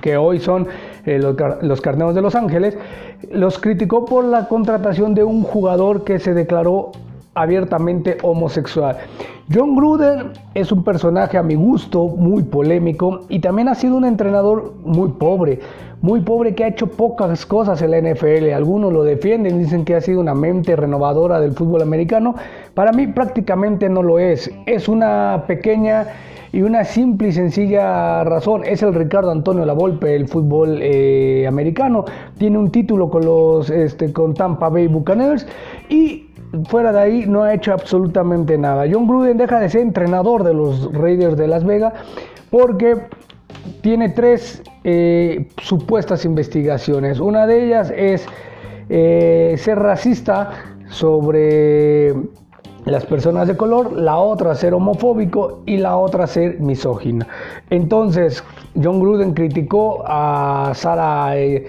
que 0.00 0.16
hoy 0.16 0.38
son 0.38 0.68
eh, 1.04 1.18
los, 1.18 1.36
los, 1.62 1.80
Carneros 1.80 2.14
de 2.14 2.22
Los 2.22 2.34
Ángeles, 2.34 2.76
los 3.30 3.58
criticó 3.58 4.04
por 4.04 4.24
la 4.24 4.48
contratación 4.48 5.14
de 5.14 5.24
un 5.24 5.42
jugador 5.42 6.04
que 6.04 6.18
se 6.18 6.34
declaró 6.34 6.92
abiertamente 7.34 8.18
homosexual. 8.22 8.98
John 9.50 9.74
Gruden 9.74 10.32
es 10.54 10.70
un 10.70 10.84
personaje 10.84 11.36
a 11.36 11.42
mi 11.42 11.54
gusto 11.54 12.06
muy 12.06 12.42
polémico 12.42 13.20
y 13.28 13.40
también 13.40 13.68
ha 13.68 13.74
sido 13.74 13.96
un 13.96 14.04
entrenador 14.04 14.74
muy 14.84 15.10
pobre, 15.10 15.58
muy 16.00 16.20
pobre 16.20 16.54
que 16.54 16.64
ha 16.64 16.68
hecho 16.68 16.86
pocas 16.86 17.44
cosas 17.44 17.82
en 17.82 17.90
la 17.90 18.00
NFL. 18.00 18.52
Algunos 18.54 18.92
lo 18.92 19.02
defienden, 19.02 19.58
dicen 19.58 19.84
que 19.84 19.96
ha 19.96 20.00
sido 20.00 20.20
una 20.20 20.34
mente 20.34 20.76
renovadora 20.76 21.40
del 21.40 21.52
fútbol 21.52 21.82
americano. 21.82 22.36
Para 22.74 22.92
mí 22.92 23.08
prácticamente 23.08 23.88
no 23.88 24.02
lo 24.02 24.18
es. 24.18 24.50
Es 24.66 24.88
una 24.88 25.44
pequeña 25.46 26.06
y 26.52 26.62
una 26.62 26.84
simple 26.84 27.28
y 27.28 27.32
sencilla 27.32 28.22
razón 28.24 28.62
es 28.66 28.82
el 28.82 28.94
Ricardo 28.94 29.30
Antonio 29.30 29.64
Lavolpe 29.64 30.08
del 30.08 30.28
fútbol 30.28 30.78
eh, 30.82 31.46
americano. 31.48 32.04
Tiene 32.38 32.58
un 32.58 32.70
título 32.70 33.08
con 33.10 33.24
los 33.24 33.70
este, 33.70 34.12
con 34.12 34.34
Tampa 34.34 34.68
Bay 34.68 34.86
Buccaneers 34.86 35.46
y 35.88 36.26
fuera 36.66 36.92
de 36.92 37.00
ahí 37.00 37.24
no 37.26 37.42
ha 37.42 37.54
hecho 37.54 37.72
absolutamente 37.72 38.58
nada. 38.58 38.84
John 38.90 39.06
Gruden 39.06 39.31
deja 39.36 39.60
de 39.60 39.68
ser 39.68 39.82
entrenador 39.82 40.44
de 40.44 40.54
los 40.54 40.92
Raiders 40.92 41.36
de 41.36 41.48
Las 41.48 41.64
Vegas 41.64 41.92
porque 42.50 42.96
tiene 43.80 44.08
tres 44.08 44.62
eh, 44.84 45.48
supuestas 45.58 46.24
investigaciones. 46.24 47.20
Una 47.20 47.46
de 47.46 47.66
ellas 47.66 47.92
es 47.96 48.26
eh, 48.88 49.54
ser 49.58 49.78
racista 49.78 50.50
sobre 50.88 52.14
las 52.84 53.06
personas 53.06 53.46
de 53.46 53.56
color, 53.56 53.92
la 53.92 54.18
otra 54.18 54.54
ser 54.54 54.74
homofóbico 54.74 55.62
y 55.66 55.76
la 55.76 55.96
otra 55.96 56.26
ser 56.26 56.60
misógina. 56.60 57.26
Entonces, 57.70 58.42
John 58.82 59.00
Gruden 59.00 59.34
criticó 59.34 60.02
a 60.04 60.72
Sarah, 60.74 61.38
eh, 61.38 61.68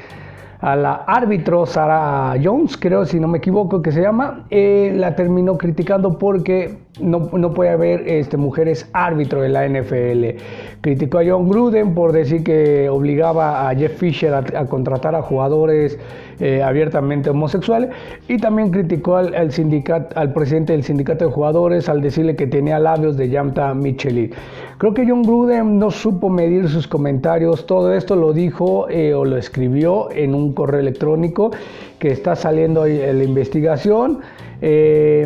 a 0.59 0.75
la 0.75 0.93
árbitro 1.05 1.65
Sarah 1.65 2.35
Jones, 2.43 2.77
creo 2.77 3.05
si 3.05 3.19
no 3.19 3.27
me 3.27 3.37
equivoco 3.37 3.81
que 3.81 3.91
se 3.91 4.01
llama, 4.01 4.45
la 4.49 5.15
terminó 5.15 5.57
criticando 5.57 6.17
porque 6.17 6.79
no, 6.99 7.53
puede 7.53 7.71
haber 7.71 8.07
este, 8.07 8.37
mujeres 8.37 8.87
árbitro 8.93 9.43
en 9.43 9.53
la 9.53 9.67
NFL. 9.67 10.39
Criticó 10.81 11.19
a 11.19 11.23
John 11.25 11.49
Gruden 11.49 11.95
por 11.95 12.11
decir 12.11 12.43
que 12.43 12.87
obligaba 12.87 13.67
a 13.67 13.75
Jeff 13.75 13.97
Fisher 13.97 14.33
a 14.33 14.65
contratar 14.67 15.15
a 15.15 15.23
jugadores 15.23 15.97
eh, 16.39 16.61
abiertamente 16.61 17.31
homosexuales 17.31 17.89
y 18.27 18.37
también 18.37 18.69
criticó 18.69 19.17
al, 19.17 19.33
al, 19.33 20.33
presidente 20.33 20.73
del 20.73 20.83
sindicato 20.83 21.25
de 21.25 21.31
jugadores 21.31 21.89
al 21.89 22.01
decirle 22.01 22.35
que 22.35 22.45
tenía 22.45 22.77
labios 22.77 23.17
de 23.17 23.29
Yamta 23.29 23.73
Michelin. 23.73 24.31
Creo 24.77 24.93
que 24.93 25.07
John 25.07 25.23
Gruden 25.23 25.79
no 25.79 25.89
supo 25.89 26.29
medir 26.29 26.67
sus 26.69 26.87
comentarios, 26.87 27.65
todo 27.65 27.93
esto 27.93 28.15
lo 28.15 28.33
dijo 28.33 28.87
eh, 28.89 29.13
o 29.15 29.25
lo 29.25 29.37
escribió 29.37 30.11
en 30.11 30.35
un 30.35 30.53
correo 30.53 30.79
electrónico 30.79 31.51
que 31.97 32.11
está 32.11 32.35
saliendo 32.35 32.85
en 32.85 33.17
la 33.17 33.23
investigación. 33.23 34.19
Eh, 34.61 35.25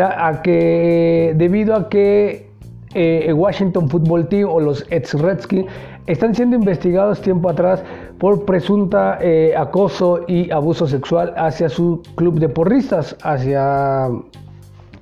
a 0.00 0.42
que, 0.42 1.34
debido 1.36 1.74
a 1.74 1.88
que 1.88 2.48
el 2.94 3.34
Washington 3.34 3.88
Football 3.88 4.28
Team 4.28 4.48
o 4.48 4.60
los 4.60 4.86
ex 4.90 5.14
Redskins 5.14 5.66
están 6.08 6.34
siendo 6.34 6.56
investigados 6.56 7.20
tiempo 7.20 7.50
atrás 7.50 7.82
por 8.18 8.44
presunta 8.44 9.18
eh, 9.20 9.54
acoso 9.56 10.24
y 10.26 10.50
abuso 10.50 10.86
sexual 10.86 11.32
hacia 11.36 11.68
su 11.68 12.02
club 12.16 12.40
de 12.40 12.48
porristas, 12.48 13.16
hacia 13.22 14.08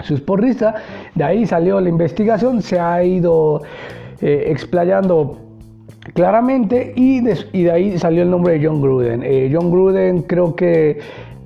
sus 0.03 0.21
porristas. 0.21 0.75
De 1.15 1.25
ahí 1.25 1.47
salió 1.47 1.81
la 1.81 1.89
investigación, 1.89 2.61
se 2.61 2.79
ha 2.79 3.03
ido 3.03 3.63
eh, 4.21 4.45
explayando 4.49 5.39
claramente 6.15 6.93
y 6.97 7.21
de, 7.21 7.39
y 7.53 7.63
de, 7.63 7.71
ahí 7.71 7.99
salió 7.99 8.23
el 8.23 8.31
nombre 8.31 8.59
de 8.59 8.67
John 8.67 8.83
Gruden. 8.83 9.23
Eh, 9.25 9.51
John 9.53 9.71
Gruden 9.71 10.23
creo 10.23 10.57
que 10.57 10.99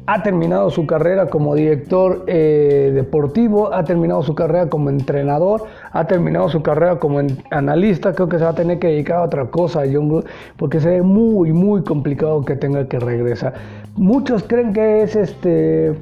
ha 0.06 0.22
terminado 0.22 0.70
su 0.70 0.86
carrera 0.86 1.28
como 1.28 1.54
director 1.54 2.24
eh, 2.26 2.90
deportivo, 2.94 3.72
ha 3.72 3.84
terminado 3.84 4.22
su 4.22 4.34
carrera 4.34 4.68
como 4.68 4.90
entrenador, 4.90 5.64
ha 5.92 6.06
terminado 6.06 6.48
su 6.48 6.62
carrera 6.62 6.98
como 6.98 7.20
analista. 7.50 8.12
Creo 8.14 8.28
que 8.28 8.38
se 8.38 8.44
va 8.44 8.50
a 8.50 8.54
tener 8.54 8.78
que 8.78 8.88
dedicar 8.88 9.18
a 9.18 9.22
otra 9.22 9.46
cosa, 9.46 9.82
John 9.90 10.24
porque 10.56 10.80
se 10.80 10.90
ve 10.90 11.02
muy, 11.02 11.52
muy 11.52 11.82
complicado 11.82 12.44
que 12.44 12.56
tenga 12.56 12.88
que 12.88 12.98
regresar. 12.98 13.54
Muchos 13.96 14.42
creen 14.42 14.72
que 14.72 15.02
es 15.02 15.16
este 15.16 15.94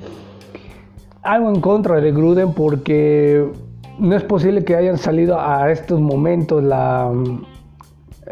algo 1.23 1.51
en 1.51 1.61
contra 1.61 2.01
de 2.01 2.11
Gruden 2.13 2.53
porque 2.55 3.47
no 3.99 4.17
es 4.17 4.23
posible 4.23 4.65
que 4.65 4.77
hayan 4.77 4.97
salido 4.97 5.39
a 5.39 5.71
estos 5.71 6.01
momentos 6.01 6.63
la, 6.63 7.13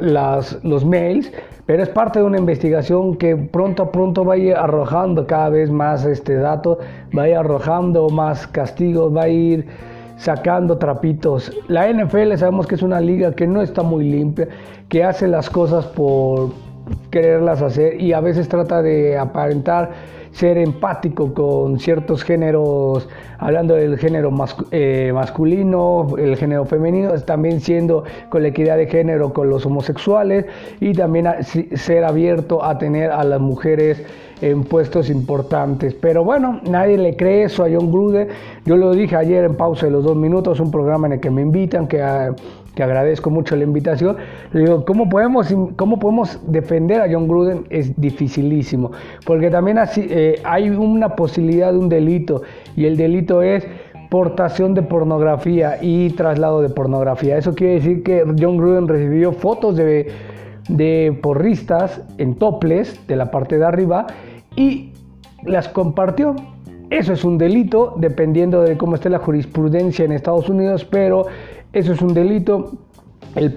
las, 0.01 0.63
los 0.65 0.85
mails 0.85 1.31
pero 1.67 1.83
es 1.83 1.89
parte 1.89 2.21
de 2.21 2.25
una 2.25 2.39
investigación 2.39 3.17
que 3.17 3.37
pronto 3.37 3.83
a 3.83 3.93
pronto 3.93 4.25
va 4.25 4.35
a 4.35 4.37
ir 4.39 4.55
arrojando 4.55 5.27
cada 5.27 5.49
vez 5.49 5.71
más 5.71 6.05
este 6.05 6.35
dato, 6.37 6.79
va 7.17 7.25
a 7.25 7.29
ir 7.29 7.37
arrojando 7.37 8.09
más 8.09 8.47
castigos, 8.47 9.15
va 9.15 9.23
a 9.23 9.29
ir 9.29 9.67
sacando 10.17 10.79
trapitos. 10.79 11.53
La 11.69 11.93
NFL 11.93 12.37
sabemos 12.37 12.67
que 12.67 12.77
es 12.77 12.83
una 12.83 13.01
liga 13.01 13.33
que 13.33 13.47
no 13.47 13.63
está 13.63 13.83
muy 13.83 14.05
limpia, 14.05 14.49
que 14.89 15.05
hace 15.05 15.27
las 15.27 15.51
cosas 15.51 15.85
por 15.87 16.51
quererlas 17.11 17.63
hacer 17.63 18.01
y 18.01 18.13
a 18.13 18.21
veces 18.21 18.49
trata 18.49 18.81
de 18.81 19.19
aparentar 19.19 19.91
ser 20.37 20.59
empático 20.59 21.33
con 21.33 21.79
ciertos 21.79 22.23
géneros, 22.23 23.09
hablando 23.39 23.75
del 23.75 23.97
género 23.97 24.31
eh, 24.71 25.11
masculino, 25.15 26.09
el 26.19 26.37
género 26.37 26.67
femenino, 26.67 27.13
también 27.23 27.61
siendo 27.61 28.05
con 28.29 28.43
la 28.43 28.49
equidad 28.49 28.77
de 28.77 28.87
género 28.87 29.33
con 29.33 29.49
los 29.49 29.65
homosexuales 29.65 30.45
y 30.79 30.93
también 30.93 31.27
ser 31.43 32.05
abierto 32.05 32.63
a 32.63 32.77
tener 32.77 33.11
a 33.11 33.25
las 33.25 33.41
mujeres 33.41 34.05
en 34.43 34.65
puestos 34.65 35.09
importantes. 35.09 35.95
Pero 35.95 36.23
bueno, 36.23 36.61
nadie 36.69 36.99
le 36.99 37.17
cree 37.17 37.45
eso 37.45 37.65
a 37.65 37.69
John 37.73 37.91
Gruden. 37.91 38.29
Yo 38.67 38.77
lo 38.77 38.93
dije 38.93 39.17
ayer 39.17 39.45
en 39.45 39.55
pausa 39.55 39.87
de 39.87 39.93
los 39.93 40.05
dos 40.05 40.17
minutos, 40.17 40.61
un 40.61 40.71
programa 40.71 41.07
en 41.07 41.15
el 41.15 41.21
que 41.21 41.31
me 41.31 41.41
invitan, 41.41 41.89
que 41.89 42.03
que 42.77 42.83
agradezco 42.83 43.31
mucho 43.31 43.57
la 43.57 43.65
invitación. 43.65 44.17
Le 44.53 44.61
digo, 44.61 44.85
¿cómo 44.85 45.09
podemos, 45.09 45.53
cómo 45.75 45.99
podemos 45.99 46.39
defender 46.47 47.01
a 47.01 47.09
John 47.11 47.27
Gruden? 47.27 47.67
Es 47.71 47.99
dificilísimo, 47.99 48.93
porque 49.25 49.51
también 49.51 49.79
así, 49.79 50.07
eh, 50.09 50.41
hay 50.45 50.69
una 50.69 51.17
posibilidad 51.17 51.73
de 51.73 51.79
un 51.79 51.89
delito, 51.89 52.43
y 52.77 52.85
el 52.85 52.97
delito 52.97 53.43
es 53.43 53.67
portación 54.11 54.75
de 54.75 54.83
pornografía 54.83 55.79
y 55.81 56.11
traslado 56.11 56.61
de 56.61 56.69
pornografía. 56.69 57.39
Eso 57.39 57.55
quiere 57.55 57.75
decir 57.75 58.03
que 58.05 58.23
John 58.39 58.59
Gruden 58.59 58.87
recibió 58.87 59.33
fotos 59.33 59.77
de, 59.77 60.13
de 60.69 61.19
porristas 61.23 62.03
en 62.19 62.35
toples 62.35 63.05
de 63.09 63.17
la 63.17 63.31
parte 63.31 63.59
de 63.59 63.65
arriba 63.65 64.07
y 64.55 64.93
las 65.45 65.69
compartió. 65.69 66.37
Eso 66.91 67.13
es 67.13 67.25
un 67.25 67.37
delito, 67.37 67.95
dependiendo 67.97 68.63
de 68.63 68.77
cómo 68.77 68.95
esté 68.95 69.11
la 69.11 69.19
jurisprudencia 69.19 70.05
en 70.05 70.13
Estados 70.13 70.49
Unidos, 70.49 70.85
pero 70.85 71.27
eso 71.73 71.93
es 71.93 72.03
un 72.03 72.15
delito. 72.15 72.73
El 73.35 73.55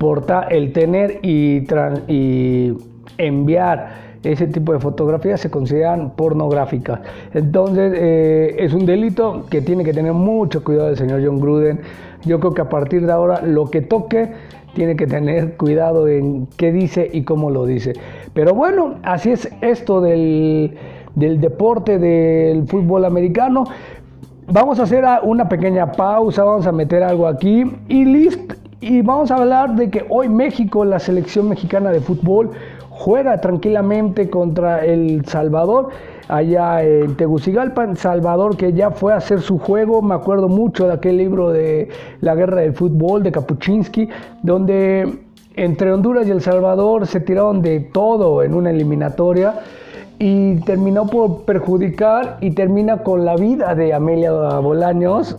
el 0.49 0.73
tener 0.73 1.19
y, 1.21 1.65
y 2.07 2.73
enviar 3.17 4.09
ese 4.23 4.47
tipo 4.47 4.73
de 4.73 4.79
fotografías 4.79 5.39
se 5.39 5.49
consideran 5.49 6.11
pornográficas. 6.15 6.99
Entonces 7.33 7.93
eh, 7.95 8.55
es 8.59 8.73
un 8.73 8.85
delito 8.85 9.45
que 9.49 9.61
tiene 9.61 9.83
que 9.83 9.93
tener 9.93 10.13
mucho 10.13 10.63
cuidado 10.63 10.89
el 10.89 10.97
señor 10.97 11.21
John 11.23 11.39
Gruden. 11.39 11.79
Yo 12.25 12.39
creo 12.39 12.53
que 12.53 12.61
a 12.61 12.69
partir 12.69 13.05
de 13.05 13.11
ahora 13.11 13.41
lo 13.41 13.69
que 13.69 13.81
toque 13.81 14.33
tiene 14.73 14.95
que 14.95 15.07
tener 15.07 15.55
cuidado 15.55 16.07
en 16.07 16.47
qué 16.57 16.71
dice 16.71 17.09
y 17.11 17.23
cómo 17.23 17.49
lo 17.49 17.65
dice. 17.65 17.93
Pero 18.33 18.53
bueno, 18.53 18.95
así 19.03 19.31
es 19.31 19.49
esto 19.61 20.01
del, 20.01 20.75
del 21.15 21.39
deporte 21.39 21.97
del 21.97 22.67
fútbol 22.67 23.05
americano. 23.05 23.63
Vamos 24.51 24.79
a 24.79 24.83
hacer 24.83 25.05
una 25.21 25.47
pequeña 25.47 25.91
pausa, 25.91 26.43
vamos 26.43 26.65
a 26.65 26.71
meter 26.71 27.03
algo 27.03 27.27
aquí 27.27 27.71
y 27.87 28.03
listo. 28.03 28.55
Y 28.81 29.03
vamos 29.03 29.29
a 29.29 29.35
hablar 29.35 29.75
de 29.75 29.91
que 29.91 30.07
hoy 30.09 30.27
México, 30.27 30.83
la 30.85 30.97
selección 30.97 31.49
mexicana 31.49 31.91
de 31.91 31.99
fútbol, 31.99 32.49
juega 32.89 33.39
tranquilamente 33.41 34.27
contra 34.31 34.83
El 34.83 35.23
Salvador, 35.27 35.89
allá 36.29 36.81
en 36.83 37.15
Tegucigalpa, 37.15 37.95
Salvador 37.95 38.57
que 38.57 38.73
ya 38.73 38.89
fue 38.89 39.13
a 39.13 39.17
hacer 39.17 39.41
su 39.41 39.59
juego, 39.59 40.01
me 40.01 40.15
acuerdo 40.15 40.47
mucho 40.47 40.87
de 40.87 40.93
aquel 40.93 41.17
libro 41.17 41.51
de 41.51 41.89
La 42.21 42.33
Guerra 42.33 42.61
del 42.61 42.73
Fútbol 42.73 43.21
de 43.21 43.31
Kapuczynski, 43.31 44.09
donde 44.41 45.19
entre 45.57 45.91
Honduras 45.93 46.27
y 46.27 46.31
El 46.31 46.41
Salvador 46.41 47.05
se 47.05 47.19
tiraron 47.19 47.61
de 47.61 47.81
todo 47.81 48.41
en 48.41 48.55
una 48.55 48.71
eliminatoria 48.71 49.59
y 50.19 50.55
terminó 50.61 51.07
por 51.07 51.43
perjudicar 51.43 52.37
y 52.41 52.51
termina 52.51 52.97
con 53.03 53.25
la 53.25 53.35
vida 53.35 53.73
de 53.73 53.93
Amelia 53.93 54.31
Bolaños 54.31 55.37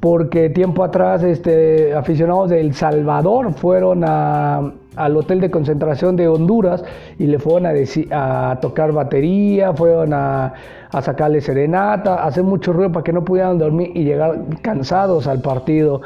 porque 0.00 0.50
tiempo 0.50 0.82
atrás 0.82 1.22
este, 1.22 1.94
aficionados 1.94 2.50
de 2.50 2.60
El 2.60 2.74
Salvador 2.74 3.52
fueron 3.52 4.02
al 4.02 5.16
hotel 5.16 5.40
de 5.40 5.48
concentración 5.52 6.16
de 6.16 6.26
Honduras 6.26 6.84
y 7.20 7.28
le 7.28 7.38
fueron 7.38 7.66
a, 7.66 8.50
a 8.50 8.60
tocar 8.60 8.90
batería, 8.90 9.72
fueron 9.72 10.12
a, 10.12 10.54
a, 10.90 11.02
sacarle 11.02 11.40
serenata, 11.40 12.16
a 12.16 12.26
hacer 12.26 12.42
mucho 12.42 12.72
ruido 12.72 12.90
para 12.90 13.04
que 13.04 13.12
no 13.12 13.24
pudieran 13.24 13.58
dormir 13.58 13.92
y 13.94 14.02
llegar 14.02 14.40
cansados 14.60 15.28
al 15.28 15.40
partido. 15.40 16.00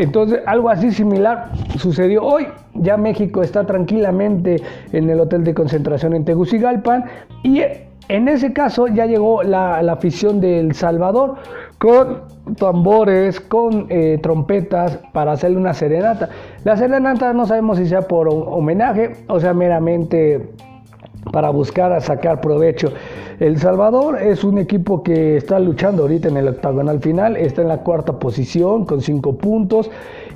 Entonces, 0.00 0.40
algo 0.46 0.70
así 0.70 0.90
similar 0.92 1.50
sucedió 1.76 2.24
hoy. 2.24 2.46
Ya 2.74 2.96
México 2.96 3.42
está 3.42 3.66
tranquilamente 3.66 4.62
en 4.92 5.10
el 5.10 5.20
hotel 5.20 5.44
de 5.44 5.52
concentración 5.52 6.14
en 6.14 6.24
Tegucigalpan 6.24 7.04
y 7.42 7.62
en 8.08 8.28
ese 8.28 8.52
caso 8.52 8.88
ya 8.88 9.04
llegó 9.06 9.42
la, 9.42 9.82
la 9.82 9.92
afición 9.92 10.40
de 10.40 10.58
El 10.58 10.74
Salvador 10.74 11.36
con 11.78 12.22
tambores, 12.56 13.40
con 13.40 13.86
eh, 13.90 14.18
trompetas 14.22 14.98
para 15.12 15.32
hacerle 15.32 15.58
una 15.58 15.74
serenata. 15.74 16.30
La 16.64 16.76
serenata 16.76 17.32
no 17.32 17.46
sabemos 17.46 17.78
si 17.78 17.86
sea 17.86 18.02
por 18.02 18.28
homenaje 18.28 19.12
o 19.28 19.38
sea 19.38 19.54
meramente 19.54 20.50
para 21.32 21.50
buscar 21.50 21.92
a 21.92 22.00
sacar 22.00 22.40
provecho. 22.40 22.92
El 23.38 23.58
Salvador 23.58 24.20
es 24.20 24.44
un 24.44 24.58
equipo 24.58 25.02
que 25.02 25.36
está 25.36 25.58
luchando 25.58 26.02
ahorita 26.02 26.28
en 26.28 26.36
el 26.36 26.48
octagonal 26.48 27.00
final, 27.00 27.36
está 27.36 27.62
en 27.62 27.68
la 27.68 27.78
cuarta 27.78 28.18
posición 28.18 28.84
con 28.84 29.00
cinco 29.00 29.36
puntos 29.36 29.90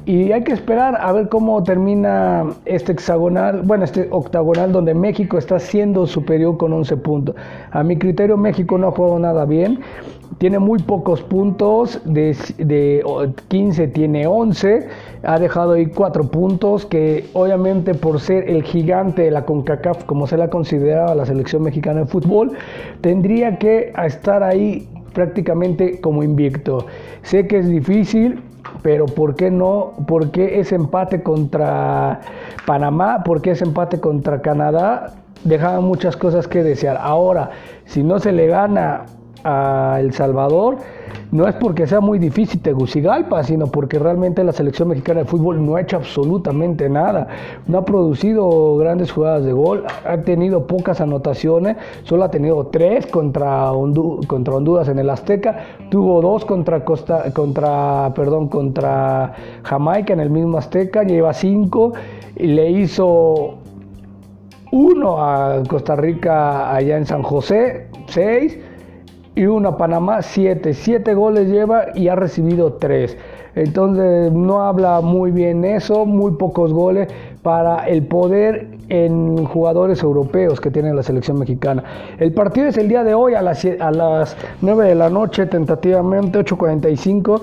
y 0.06 0.32
hay 0.32 0.44
que 0.44 0.52
esperar 0.52 0.98
a 1.00 1.12
ver 1.12 1.28
cómo 1.28 1.62
termina 1.62 2.44
este 2.66 2.92
hexagonal, 2.92 3.62
bueno, 3.62 3.84
este 3.84 4.08
octagonal 4.10 4.72
donde 4.72 4.94
México 4.94 5.38
está 5.38 5.58
siendo 5.58 6.06
superior 6.06 6.56
con 6.58 6.72
11 6.72 6.96
puntos. 6.98 7.34
A 7.70 7.82
mi 7.82 7.96
criterio 7.96 8.36
México 8.36 8.76
no 8.76 8.88
ha 8.88 8.90
jugado 8.90 9.18
nada 9.18 9.46
bien, 9.46 9.80
tiene 10.38 10.58
muy 10.58 10.80
pocos 10.80 11.22
puntos, 11.22 12.00
de, 12.04 12.36
de 12.58 13.02
15 13.48 13.88
tiene 13.88 14.26
11, 14.26 14.88
ha 15.22 15.38
dejado 15.38 15.72
ahí 15.72 15.86
4 15.86 16.24
puntos 16.24 16.84
que 16.84 17.24
obviamente 17.32 17.94
por 17.94 18.20
ser 18.20 18.50
el 18.50 18.62
gigante 18.62 19.22
de 19.22 19.30
la 19.30 19.46
CONCACAF, 19.46 20.04
como 20.04 20.26
se 20.26 20.36
la 20.36 20.50
consideraba 20.50 21.14
la 21.14 21.24
selección 21.24 21.62
mexicana 21.62 22.00
de 22.00 22.06
fútbol, 22.06 22.52
tendría 23.00 23.58
que 23.58 23.92
estar 24.04 24.42
ahí 24.42 24.86
prácticamente 25.14 26.00
como 26.00 26.22
invicto. 26.22 26.86
Sé 27.22 27.46
que 27.46 27.58
es 27.58 27.68
difícil, 27.68 28.42
pero 28.82 29.06
¿por 29.06 29.34
qué 29.34 29.50
no? 29.50 29.92
¿Por 30.06 30.30
qué 30.30 30.60
ese 30.60 30.74
empate 30.74 31.22
contra 31.22 32.20
Panamá? 32.66 33.22
¿Por 33.24 33.40
qué 33.42 33.52
ese 33.52 33.64
empate 33.64 34.00
contra 34.00 34.42
Canadá? 34.42 35.14
Dejaba 35.44 35.80
muchas 35.80 36.16
cosas 36.16 36.48
que 36.48 36.62
desear. 36.62 36.98
Ahora, 37.00 37.50
si 37.86 38.02
no 38.02 38.18
se 38.18 38.32
le 38.32 38.46
gana 38.46 39.04
a 39.44 39.98
El 40.00 40.12
Salvador, 40.12 40.78
no 41.30 41.46
es 41.46 41.54
porque 41.56 41.86
sea 41.86 42.00
muy 42.00 42.18
difícil 42.18 42.60
Tegucigalpa, 42.60 43.42
sino 43.44 43.66
porque 43.66 43.98
realmente 43.98 44.42
la 44.42 44.52
selección 44.52 44.88
mexicana 44.88 45.20
de 45.20 45.26
fútbol 45.26 45.64
no 45.64 45.76
ha 45.76 45.80
hecho 45.80 45.96
absolutamente 45.96 46.88
nada. 46.88 47.28
No 47.66 47.78
ha 47.78 47.84
producido 47.84 48.76
grandes 48.76 49.12
jugadas 49.12 49.44
de 49.44 49.52
gol, 49.52 49.84
ha 50.04 50.16
tenido 50.18 50.66
pocas 50.66 51.00
anotaciones, 51.00 51.76
solo 52.04 52.24
ha 52.24 52.30
tenido 52.30 52.66
tres 52.68 53.06
contra, 53.06 53.70
contra 54.26 54.54
Honduras 54.54 54.88
en 54.88 54.98
el 54.98 55.10
Azteca, 55.10 55.58
tuvo 55.90 56.22
dos 56.22 56.44
contra 56.44 56.84
Costa, 56.84 57.32
contra, 57.32 58.12
perdón, 58.14 58.48
contra 58.48 59.34
Jamaica 59.62 60.12
en 60.12 60.20
el 60.20 60.30
mismo 60.30 60.58
Azteca, 60.58 61.02
lleva 61.02 61.32
cinco 61.34 61.92
le 62.36 62.70
hizo 62.70 63.58
uno 64.72 65.22
a 65.22 65.62
Costa 65.68 65.94
Rica 65.94 66.74
allá 66.74 66.96
en 66.96 67.06
San 67.06 67.22
José, 67.22 67.88
seis 68.06 68.58
y 69.36 69.46
uno 69.46 69.70
a 69.70 69.76
Panamá, 69.76 70.22
siete. 70.22 70.74
Siete 70.74 71.14
goles 71.14 71.48
lleva 71.48 71.86
y 71.94 72.08
ha 72.08 72.14
recibido 72.14 72.74
tres. 72.74 73.16
Entonces 73.54 74.32
no 74.32 74.62
habla 74.62 75.00
muy 75.00 75.30
bien 75.30 75.64
eso, 75.64 76.06
muy 76.06 76.32
pocos 76.32 76.72
goles 76.72 77.08
para 77.42 77.86
el 77.86 78.04
poder 78.06 78.68
en 78.88 79.44
jugadores 79.44 80.02
europeos 80.02 80.60
que 80.60 80.70
tiene 80.70 80.92
la 80.92 81.02
selección 81.02 81.38
mexicana. 81.38 81.84
El 82.18 82.32
partido 82.32 82.66
es 82.66 82.76
el 82.76 82.88
día 82.88 83.04
de 83.04 83.14
hoy 83.14 83.34
a 83.34 83.42
las, 83.42 83.64
a 83.64 83.90
las 83.90 84.36
9 84.60 84.88
de 84.88 84.94
la 84.94 85.08
noche, 85.08 85.46
tentativamente 85.46 86.38
8.45. 86.40 87.42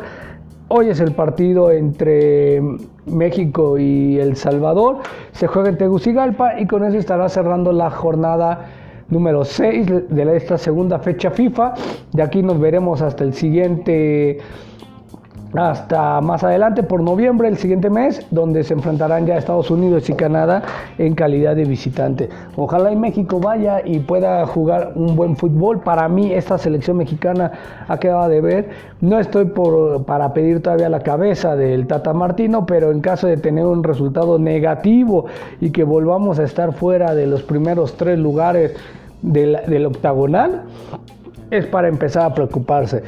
Hoy 0.68 0.90
es 0.90 1.00
el 1.02 1.12
partido 1.12 1.72
entre 1.72 2.62
México 3.06 3.78
y 3.78 4.18
El 4.20 4.38
Salvador. 4.38 5.00
Se 5.34 5.48
juega 5.48 5.70
en 5.70 5.78
Tegucigalpa 5.78 6.60
y 6.60 6.68
con 6.68 6.84
eso 6.86 6.98
estará 6.98 7.28
cerrando 7.28 7.72
la 7.74 7.90
jornada 7.90 8.68
número 9.12 9.46
6 9.46 10.10
de 10.10 10.38
esta 10.38 10.58
segunda 10.58 10.98
fecha 10.98 11.30
FIFA. 11.30 11.76
De 12.14 12.24
aquí 12.24 12.42
nos 12.42 12.60
veremos 12.60 13.02
hasta 13.02 13.24
el 13.24 13.34
siguiente 13.34 14.40
hasta 15.54 16.22
más 16.22 16.44
adelante 16.44 16.82
por 16.82 17.02
noviembre 17.02 17.50
el 17.50 17.58
siguiente 17.58 17.90
mes 17.90 18.26
donde 18.32 18.64
se 18.64 18.74
enfrentarán 18.74 19.26
ya 19.26 19.38
Estados 19.38 19.70
Unidos 19.70 20.10
y 20.10 20.14
Canadá 20.14 20.64
en 20.98 21.14
calidad 21.14 21.56
de 21.56 21.66
visitante. 21.66 22.30
Ojalá 22.56 22.92
y 22.92 22.96
México 22.96 23.40
vaya 23.40 23.82
y 23.84 24.00
pueda 24.00 24.46
jugar 24.46 24.94
un 24.96 25.16
buen 25.16 25.36
fútbol. 25.36 25.82
Para 25.82 26.08
mí 26.08 26.32
esta 26.32 26.58
selección 26.58 26.98
mexicana 26.98 27.52
ha 27.88 27.98
quedado 27.98 28.30
de 28.30 28.42
ver. 28.42 28.70
No 29.02 29.20
estoy 29.20 29.46
por, 29.46 30.06
para 30.06 30.34
pedir 30.34 30.62
todavía 30.62 30.90
la 30.90 31.02
cabeza 31.02 31.56
del 31.56 31.88
Tata 31.88 32.14
Martino 32.14 32.66
pero 32.66 32.92
en 32.92 33.02
caso 33.02 33.28
de 33.28 33.38
tener 33.38 33.66
un 33.66 33.84
resultado 33.84 34.40
negativo 34.40 35.26
y 35.60 35.72
que 35.72 35.84
volvamos 35.84 36.40
a 36.40 36.44
estar 36.44 36.74
fuera 36.74 37.14
de 37.14 37.28
los 37.28 37.44
primeros 37.44 37.98
tres 37.98 38.18
lugares 38.18 38.74
del, 39.22 39.86
octagonal, 39.86 40.64
es 41.50 41.66
para 41.66 41.88
empezar 41.88 42.24
a 42.24 42.34
preocuparse. 42.34 43.04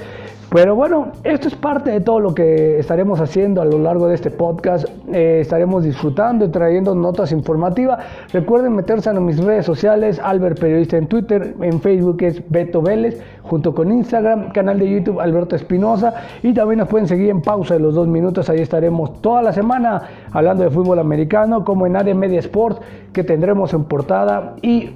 Pero 0.53 0.75
bueno, 0.75 1.13
esto 1.23 1.47
es 1.47 1.55
parte 1.55 1.89
de 1.89 1.99
todo 1.99 2.19
lo 2.19 2.35
que 2.35 2.77
estaremos 2.77 3.19
haciendo 3.19 3.59
a 3.59 3.65
lo 3.65 3.79
largo 3.79 4.07
de 4.07 4.13
este 4.13 4.29
podcast. 4.29 4.85
Eh, 5.11 5.39
estaremos 5.41 5.83
disfrutando 5.83 6.45
y 6.45 6.49
trayendo 6.49 6.93
notas 6.93 7.31
informativas. 7.31 8.05
Recuerden 8.31 8.75
meterse 8.75 9.09
en 9.09 9.25
mis 9.25 9.43
redes 9.43 9.65
sociales, 9.65 10.21
Albert 10.23 10.59
Periodista 10.59 10.97
en 10.97 11.07
Twitter, 11.07 11.55
en 11.59 11.81
Facebook 11.81 12.21
es 12.21 12.47
Beto 12.51 12.83
Vélez, 12.83 13.19
junto 13.41 13.73
con 13.73 13.91
Instagram, 13.91 14.51
canal 14.51 14.77
de 14.77 14.91
YouTube 14.91 15.19
Alberto 15.19 15.55
Espinosa. 15.55 16.13
Y 16.43 16.53
también 16.53 16.77
nos 16.77 16.87
pueden 16.87 17.07
seguir 17.07 17.31
en 17.31 17.41
pausa 17.41 17.73
de 17.73 17.79
los 17.79 17.95
dos 17.95 18.07
minutos. 18.07 18.47
Ahí 18.47 18.59
estaremos 18.59 19.23
toda 19.23 19.41
la 19.41 19.53
semana 19.53 20.03
hablando 20.31 20.63
de 20.63 20.69
fútbol 20.69 20.99
americano, 20.99 21.65
como 21.65 21.87
en 21.87 21.95
AD 21.95 22.13
Media 22.13 22.37
Sport, 22.41 22.79
que 23.11 23.23
tendremos 23.23 23.73
en 23.73 23.85
portada. 23.85 24.53
Y 24.61 24.91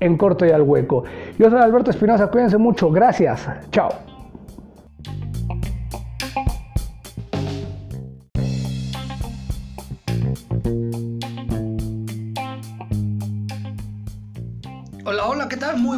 en 0.00 0.16
corto 0.16 0.46
y 0.46 0.50
al 0.50 0.62
hueco. 0.62 1.04
Yo 1.38 1.50
soy 1.50 1.60
Alberto 1.60 1.90
Espinosa, 1.90 2.28
cuídense 2.28 2.58
mucho, 2.58 2.90
gracias, 2.90 3.48
chao. 3.70 4.13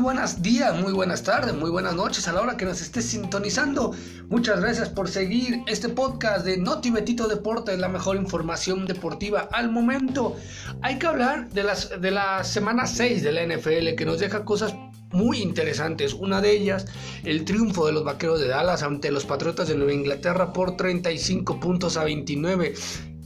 Buenos 0.06 0.40
días, 0.40 0.80
muy 0.80 0.92
buenas 0.92 1.24
tardes, 1.24 1.52
muy 1.52 1.68
buenas 1.68 1.96
noches 1.96 2.28
a 2.28 2.32
la 2.32 2.40
hora 2.40 2.56
que 2.56 2.64
nos 2.64 2.80
estés 2.80 3.06
sintonizando. 3.06 3.92
Muchas 4.28 4.60
gracias 4.60 4.88
por 4.88 5.08
seguir 5.08 5.64
este 5.66 5.88
podcast 5.88 6.46
de 6.46 6.58
Noti 6.58 6.92
Betito 6.92 7.26
Deportes, 7.26 7.76
la 7.80 7.88
mejor 7.88 8.14
información 8.14 8.86
deportiva 8.86 9.48
al 9.50 9.68
momento. 9.68 10.36
Hay 10.80 11.00
que 11.00 11.08
hablar 11.08 11.50
de, 11.50 11.64
las, 11.64 12.00
de 12.00 12.12
la 12.12 12.44
semana 12.44 12.86
6 12.86 13.24
de 13.24 13.32
la 13.32 13.46
NFL 13.46 13.96
que 13.96 14.04
nos 14.06 14.20
deja 14.20 14.44
cosas 14.44 14.76
muy 15.10 15.38
interesantes. 15.38 16.14
Una 16.14 16.40
de 16.40 16.52
ellas, 16.52 16.86
el 17.24 17.44
triunfo 17.44 17.84
de 17.84 17.92
los 17.92 18.04
Vaqueros 18.04 18.38
de 18.38 18.46
Dallas 18.46 18.84
ante 18.84 19.10
los 19.10 19.24
Patriotas 19.24 19.66
de 19.66 19.74
Nueva 19.74 19.92
Inglaterra 19.92 20.52
por 20.52 20.76
35 20.76 21.58
puntos 21.58 21.96
a 21.96 22.04
29. 22.04 22.74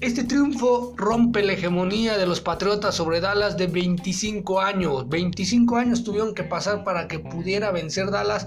Este 0.00 0.24
triunfo 0.24 0.94
rompe 0.96 1.42
la 1.42 1.52
hegemonía 1.52 2.16
de 2.16 2.26
los 2.26 2.40
Patriotas 2.40 2.94
sobre 2.94 3.20
Dallas 3.20 3.58
de 3.58 3.66
25 3.66 4.58
años. 4.58 5.06
25 5.10 5.76
años 5.76 6.02
tuvieron 6.02 6.34
que 6.34 6.42
pasar 6.42 6.84
para 6.84 7.06
que 7.06 7.18
pudiera 7.18 7.70
vencer 7.70 8.10
Dallas 8.10 8.46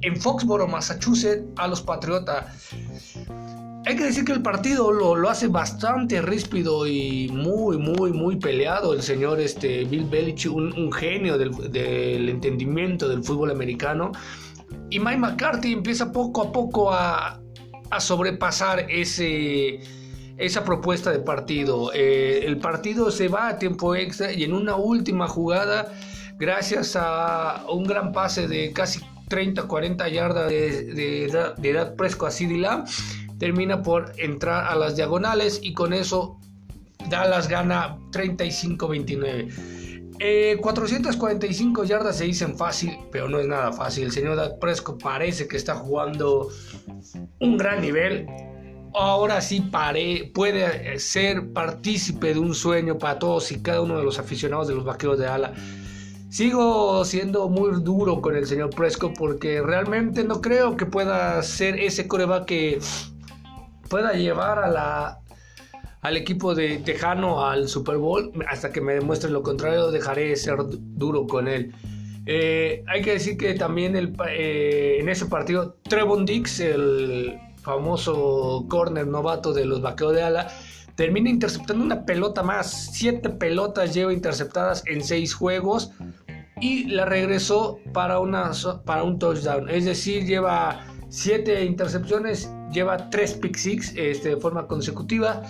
en 0.00 0.16
Foxboro, 0.16 0.66
Massachusetts, 0.66 1.44
a 1.58 1.68
los 1.68 1.80
Patriotas. 1.80 2.46
Hay 3.86 3.94
que 3.94 4.02
decir 4.02 4.24
que 4.24 4.32
el 4.32 4.42
partido 4.42 4.90
lo, 4.90 5.30
hace 5.30 5.46
bastante 5.46 6.20
ríspido 6.20 6.88
y 6.88 7.28
muy, 7.28 7.78
muy, 7.78 8.12
muy 8.12 8.34
peleado. 8.34 8.94
El 8.94 9.02
señor 9.02 9.40
este, 9.40 9.84
Bill 9.84 10.06
Belichick, 10.06 10.52
un, 10.52 10.92
genio 10.92 11.38
del, 11.38 11.52
del, 11.70 12.28
entendimiento 12.28 13.08
del 13.08 13.22
fútbol 13.22 13.52
americano. 13.52 14.10
Y 14.90 14.98
Mike 14.98 15.18
McCarthy 15.18 15.72
empieza 15.72 16.10
poco 16.10 16.42
a 16.42 16.50
poco 16.50 16.92
a, 16.92 17.40
a 17.90 18.00
sobrepasar 18.00 18.90
ese 18.90 19.78
esa 20.36 20.64
propuesta 20.64 21.10
de 21.10 21.20
partido. 21.20 21.92
Eh, 21.94 22.44
el 22.44 22.58
partido 22.58 23.10
se 23.10 23.28
va 23.28 23.48
a 23.48 23.58
tiempo 23.58 23.94
extra 23.94 24.32
y 24.32 24.44
en 24.44 24.52
una 24.52 24.76
última 24.76 25.28
jugada, 25.28 25.92
gracias 26.36 26.96
a 26.96 27.64
un 27.70 27.84
gran 27.84 28.12
pase 28.12 28.48
de 28.48 28.72
casi 28.72 29.00
30-40 29.28 30.10
yardas 30.10 30.48
de, 30.50 30.94
de, 31.56 31.70
edad 31.70 31.94
fresco 31.96 32.26
a 32.26 32.30
CD 32.30 32.62
termina 33.38 33.82
por 33.82 34.12
entrar 34.18 34.66
a 34.66 34.76
las 34.76 34.96
diagonales 34.96 35.60
y 35.62 35.72
con 35.72 35.92
eso 35.92 36.38
Dallas 37.08 37.48
gana 37.48 37.98
35-29. 38.12 39.74
445 40.60 41.84
yardas 41.84 42.18
se 42.18 42.24
dicen 42.24 42.56
fácil, 42.56 42.96
pero 43.10 43.28
no 43.28 43.38
es 43.40 43.46
nada 43.46 43.72
fácil. 43.72 44.04
El 44.04 44.12
señor 44.12 44.36
Dak 44.36 44.58
Prescott 44.60 45.02
parece 45.02 45.48
que 45.48 45.56
está 45.56 45.74
jugando 45.74 46.50
un 47.40 47.58
gran 47.58 47.80
nivel. 47.80 48.26
Ahora 48.94 49.40
sí 49.40 49.60
pare, 49.60 50.30
puede 50.32 51.00
ser 51.00 51.52
partícipe 51.52 52.32
de 52.32 52.38
un 52.38 52.54
sueño 52.54 52.96
para 52.96 53.18
todos 53.18 53.50
y 53.50 53.60
cada 53.60 53.80
uno 53.80 53.98
de 53.98 54.04
los 54.04 54.20
aficionados 54.20 54.68
de 54.68 54.74
los 54.76 54.84
vaqueros 54.84 55.18
de 55.18 55.26
ala. 55.26 55.52
Sigo 56.30 57.04
siendo 57.04 57.48
muy 57.48 57.82
duro 57.82 58.20
con 58.20 58.36
el 58.36 58.46
señor 58.46 58.70
Prescott 58.70 59.16
porque 59.18 59.60
realmente 59.62 60.22
no 60.22 60.40
creo 60.40 60.76
que 60.76 60.86
pueda 60.86 61.42
ser 61.42 61.78
ese 61.78 62.06
coreback 62.06 62.44
que 62.44 62.78
pueda 63.88 64.12
llevar 64.12 64.60
a 64.60 64.68
la, 64.68 65.20
al 66.00 66.16
equipo 66.16 66.54
de 66.54 66.78
Tejano 66.78 67.44
al 67.44 67.68
Super 67.68 67.96
Bowl. 67.96 68.32
Hasta 68.48 68.70
que 68.70 68.80
me 68.80 68.94
demuestre 68.94 69.30
lo 69.30 69.42
contrario, 69.42 69.90
dejaré 69.90 70.28
de 70.28 70.36
ser 70.36 70.58
duro 70.68 71.26
con 71.26 71.48
él. 71.48 71.74
Eh, 72.26 72.84
hay 72.86 73.02
que 73.02 73.12
decir 73.12 73.36
que 73.36 73.54
también 73.54 73.96
el, 73.96 74.16
eh, 74.28 74.98
en 75.00 75.08
ese 75.08 75.26
partido 75.26 75.78
Trevon 75.82 76.24
Dix, 76.24 76.60
el 76.60 77.38
famoso 77.64 78.66
corner 78.68 79.06
novato 79.06 79.52
de 79.52 79.64
los 79.64 79.80
vaqueros 79.80 80.14
de 80.14 80.22
ala, 80.22 80.48
termina 80.94 81.30
interceptando 81.30 81.84
una 81.84 82.04
pelota 82.04 82.42
más. 82.42 82.90
Siete 82.92 83.30
pelotas 83.30 83.94
lleva 83.94 84.12
interceptadas 84.12 84.84
en 84.86 85.02
seis 85.02 85.34
juegos 85.34 85.90
y 86.60 86.84
la 86.84 87.04
regresó 87.04 87.78
para, 87.92 88.20
una, 88.20 88.52
para 88.84 89.02
un 89.02 89.18
touchdown. 89.18 89.68
Es 89.68 89.86
decir, 89.86 90.24
lleva 90.24 90.86
siete 91.08 91.64
intercepciones, 91.64 92.50
lleva 92.70 93.10
tres 93.10 93.34
pick 93.34 93.56
six 93.56 93.92
este, 93.96 94.30
de 94.30 94.36
forma 94.36 94.66
consecutiva. 94.66 95.42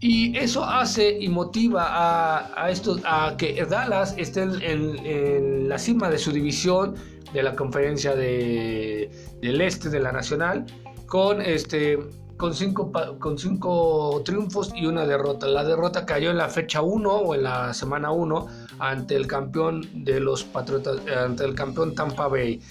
Y 0.00 0.36
eso 0.36 0.64
hace 0.64 1.16
y 1.20 1.28
motiva 1.28 1.86
a, 1.86 2.38
a, 2.56 3.26
a 3.26 3.36
que 3.36 3.64
Dallas 3.64 4.14
esté 4.18 4.42
en, 4.42 5.68
la 5.68 5.78
cima 5.78 6.10
de 6.10 6.18
su 6.18 6.32
división 6.32 6.96
de 7.32 7.42
la 7.44 7.54
conferencia 7.54 8.16
del 8.16 9.60
este 9.60 9.90
de 9.90 10.00
la 10.00 10.10
nacional 10.10 10.66
con, 11.12 11.42
este, 11.42 11.98
con, 12.38 12.54
cinco, 12.54 12.90
con 13.18 13.36
cinco 13.36 14.22
triunfos 14.24 14.72
y 14.74 14.86
una 14.86 15.04
derrota. 15.04 15.46
La 15.46 15.62
derrota 15.62 16.06
cayó 16.06 16.30
en 16.30 16.38
la 16.38 16.48
fecha 16.48 16.80
1 16.80 17.06
o 17.06 17.34
en 17.34 17.42
la 17.42 17.74
semana 17.74 18.10
1 18.12 18.46
ante 18.78 19.16
el 19.16 19.26
campeón 19.26 19.86
de 20.06 20.20
los 20.20 20.42
Patriotas, 20.42 21.06
ante 21.14 21.44
el 21.44 21.54
campeón 21.54 21.94
Tampa 21.94 22.28
Bay. 22.28 22.62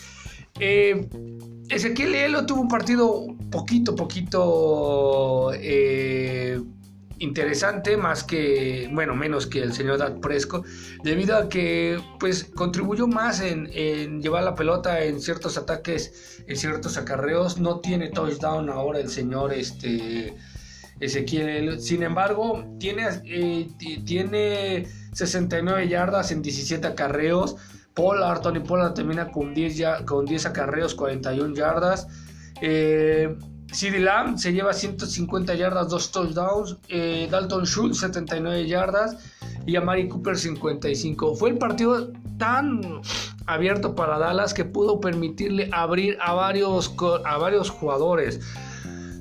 Eh, 0.60 1.08
Ezequiel 1.70 2.16
Elo 2.16 2.44
tuvo 2.48 2.62
un 2.62 2.68
partido 2.68 3.28
poquito, 3.52 3.96
poquito... 3.96 5.52
Eh, 5.54 6.60
interesante, 7.22 7.98
más 7.98 8.24
que, 8.24 8.90
bueno, 8.92 9.16
menos 9.16 9.46
que 9.46 9.62
el 9.62 9.74
señor 9.74 10.00
Dak 10.00 10.20
Presco, 10.20 10.64
debido 11.04 11.38
a 11.38 11.50
que, 11.50 12.02
pues, 12.20 12.46
contribuyó 12.56 13.08
más 13.08 13.42
en, 13.42 13.68
llevar 14.22 14.44
la 14.44 14.56
pelota 14.56 15.04
en 15.04 15.22
ciertos 15.22 15.58
ataques, 15.58 16.44
en 16.48 16.58
ciertos 16.58 16.98
acarreos. 16.98 17.60
No 17.60 17.80
tiene 17.80 18.10
touchdown 18.10 18.70
ahora 18.70 19.00
el 19.00 19.10
señor, 19.10 19.54
este, 19.54 20.36
Ezequiel. 21.00 21.80
Sin 21.80 22.04
embargo, 22.04 22.66
tiene, 22.80 23.08
eh, 23.26 23.68
tiene 24.06 24.88
69 25.14 25.88
yardas 25.88 26.32
en 26.32 26.42
17 26.42 26.88
acarreos. 26.88 27.56
Pollard, 27.94 28.42
Tony 28.42 28.62
Pollard 28.62 28.94
termina 28.94 29.32
con 29.32 29.54
10, 29.54 29.78
ya, 29.78 30.06
con 30.06 30.26
10 30.26 30.48
acarreos, 30.48 30.96
41 30.96 31.54
yardas. 31.54 32.08
Eh, 32.62 33.36
CD 33.72 34.00
Lamb 34.00 34.38
se 34.38 34.52
lleva 34.52 34.74
150 34.74 35.56
yardas, 35.56 35.90
2 35.90 36.12
touchdowns. 36.12 36.78
Eh, 36.90 37.28
Dalton 37.32 37.66
Schultz 37.66 38.00
79 38.00 38.68
yardas. 38.68 39.18
Y 39.66 39.76
Amari 39.76 40.08
Cooper 40.08 40.38
55. 40.38 41.36
Fue 41.36 41.52
el 41.52 41.58
partido 41.58 42.12
tan 42.38 43.02
abierto 43.46 43.96
para 43.96 44.18
Dallas 44.18 44.54
que 44.54 44.66
pudo 44.66 45.00
permitirle 45.00 45.70
abrir 45.72 46.18
a 46.22 46.34
varios, 46.34 46.94
a 47.26 47.38
varios 47.38 47.70
jugadores. 47.70 48.40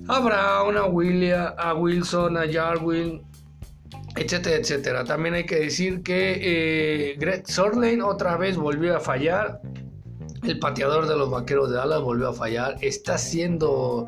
A 0.08 0.18
Brown, 0.20 0.76
a, 0.76 0.86
William, 0.86 1.52
a 1.56 1.74
Wilson, 1.74 2.36
a 2.36 2.50
Jarwin, 2.50 3.22
etcétera, 4.16 4.56
etcétera. 4.56 5.04
También 5.04 5.34
hay 5.34 5.46
que 5.46 5.56
decir 5.56 6.02
que 6.02 6.40
eh, 6.42 7.16
Greg 7.18 7.46
Sorlane 7.46 8.02
otra 8.02 8.36
vez 8.36 8.56
volvió 8.56 8.96
a 8.96 9.00
fallar. 9.00 9.60
El 10.42 10.58
pateador 10.58 11.06
de 11.06 11.16
los 11.16 11.30
vaqueros 11.30 11.70
de 11.70 11.76
Dallas 11.76 12.00
volvió 12.00 12.30
a 12.30 12.32
fallar. 12.32 12.76
Está 12.80 13.18
siendo 13.18 14.06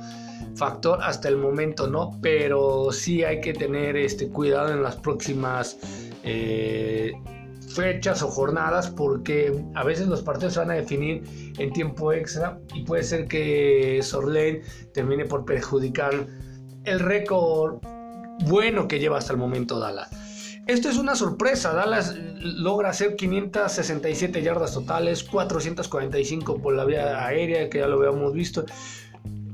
factor 0.57 0.99
hasta 1.03 1.29
el 1.29 1.37
momento 1.37 1.87
no, 1.87 2.19
pero 2.21 2.93
sí 2.93 3.25
hay 3.25 3.41
que 3.41 3.53
tener 3.53 3.97
este 3.97 4.29
cuidado 4.29 4.73
en 4.73 4.83
las 4.83 4.97
próximas 4.97 5.79
eh, 6.23 7.13
fechas 7.75 8.23
o 8.23 8.29
jornadas 8.29 8.91
porque 8.91 9.65
a 9.75 9.85
veces 9.85 10.07
los 10.09 10.23
partidos 10.23 10.55
se 10.55 10.61
van 10.61 10.71
a 10.71 10.75
definir 10.75 11.23
en 11.59 11.73
tiempo 11.73 12.13
extra 12.13 12.59
y 12.75 12.85
puede 12.85 13.03
ser 13.03 13.27
que 13.27 14.01
Sorlane 14.03 14.63
termine 14.93 15.25
por 15.25 15.45
perjudicar 15.45 16.27
el 16.85 17.01
récord 17.01 17.79
bueno 18.47 18.89
que 18.89 18.99
lleva 18.99 19.19
hasta 19.19 19.33
el 19.33 19.39
momento 19.39 19.79
Dallas. 19.79 20.11
Esto 20.67 20.89
es 20.89 20.97
una 20.97 21.17
sorpresa. 21.17 21.73
Dallas 21.73 22.15
logra 22.17 22.91
hacer 22.91 23.17
567 23.17 24.43
yardas 24.43 24.75
totales, 24.75 25.25
445 25.25 26.59
por 26.59 26.75
la 26.75 26.85
vía 26.85 27.27
aérea, 27.27 27.69
que 27.69 27.79
ya 27.79 27.89
lo 27.89 27.97
habíamos 27.97 28.33
visto. 28.33 28.65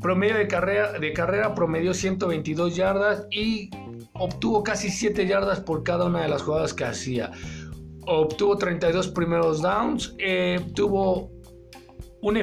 Promedio 0.01 0.37
de 0.37 0.47
carrera, 0.47 0.93
de 0.99 1.13
carrera 1.13 1.55
promedió 1.55 1.93
122 1.93 2.77
yardas 2.77 3.27
y 3.31 3.71
obtuvo 4.13 4.63
casi 4.63 4.91
7 4.91 5.27
yardas 5.27 5.61
por 5.61 5.83
cada 5.83 6.05
una 6.05 6.23
de 6.23 6.29
las 6.29 6.43
jugadas 6.43 6.73
que 6.73 6.85
hacía. 6.85 7.33
Obtuvo 8.07 8.57
32 8.57 9.09
primeros 9.09 9.61
downs, 9.61 10.15
eh, 10.19 10.61
tuvo 10.75 11.31
un 12.21 12.37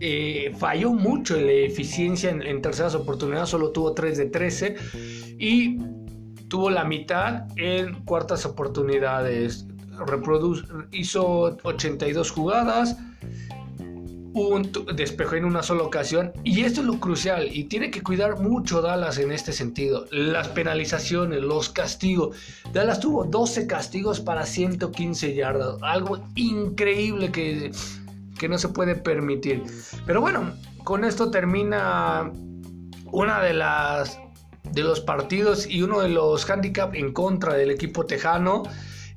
eh, 0.00 0.54
falló 0.58 0.92
mucho 0.92 1.36
en 1.36 1.46
la 1.46 1.52
eficiencia 1.52 2.30
en, 2.30 2.62
terceras 2.62 2.94
oportunidades, 2.94 3.48
solo 3.48 3.70
tuvo 3.70 3.92
3 3.92 4.18
de 4.18 4.26
13 4.26 4.76
y 5.38 5.78
tuvo 6.48 6.70
la 6.70 6.84
mitad 6.84 7.46
en 7.56 8.04
cuartas 8.04 8.46
oportunidades. 8.46 9.66
hizo 10.92 11.56
82 11.62 12.30
jugadas, 12.30 12.96
un 14.32 14.70
despejo 14.94 15.34
en 15.34 15.44
una 15.44 15.62
sola 15.62 15.82
ocasión 15.82 16.32
y 16.44 16.62
esto 16.62 16.80
es 16.80 16.86
lo 16.86 17.00
crucial 17.00 17.48
y 17.52 17.64
tiene 17.64 17.90
que 17.90 18.02
cuidar 18.02 18.38
mucho 18.40 18.80
Dallas 18.80 19.18
en 19.18 19.32
este 19.32 19.52
sentido. 19.52 20.06
Las 20.10 20.48
penalizaciones, 20.48 21.42
los 21.42 21.68
castigos. 21.70 22.36
Dallas 22.72 23.00
tuvo 23.00 23.24
12 23.24 23.66
castigos 23.66 24.20
para 24.20 24.46
115 24.46 25.34
yardas, 25.34 25.76
algo 25.82 26.20
increíble 26.36 27.32
que, 27.32 27.72
que 28.38 28.48
no 28.48 28.58
se 28.58 28.68
puede 28.68 28.94
permitir. 28.94 29.62
Pero 30.06 30.20
bueno, 30.20 30.52
con 30.84 31.04
esto 31.04 31.30
termina 31.30 32.30
una 33.12 33.40
de 33.40 33.54
las 33.54 34.18
de 34.72 34.82
los 34.82 35.00
partidos 35.00 35.66
y 35.66 35.82
uno 35.82 36.00
de 36.00 36.08
los 36.08 36.48
handicaps 36.48 36.96
en 36.96 37.12
contra 37.12 37.54
del 37.54 37.70
equipo 37.70 38.06
tejano 38.06 38.62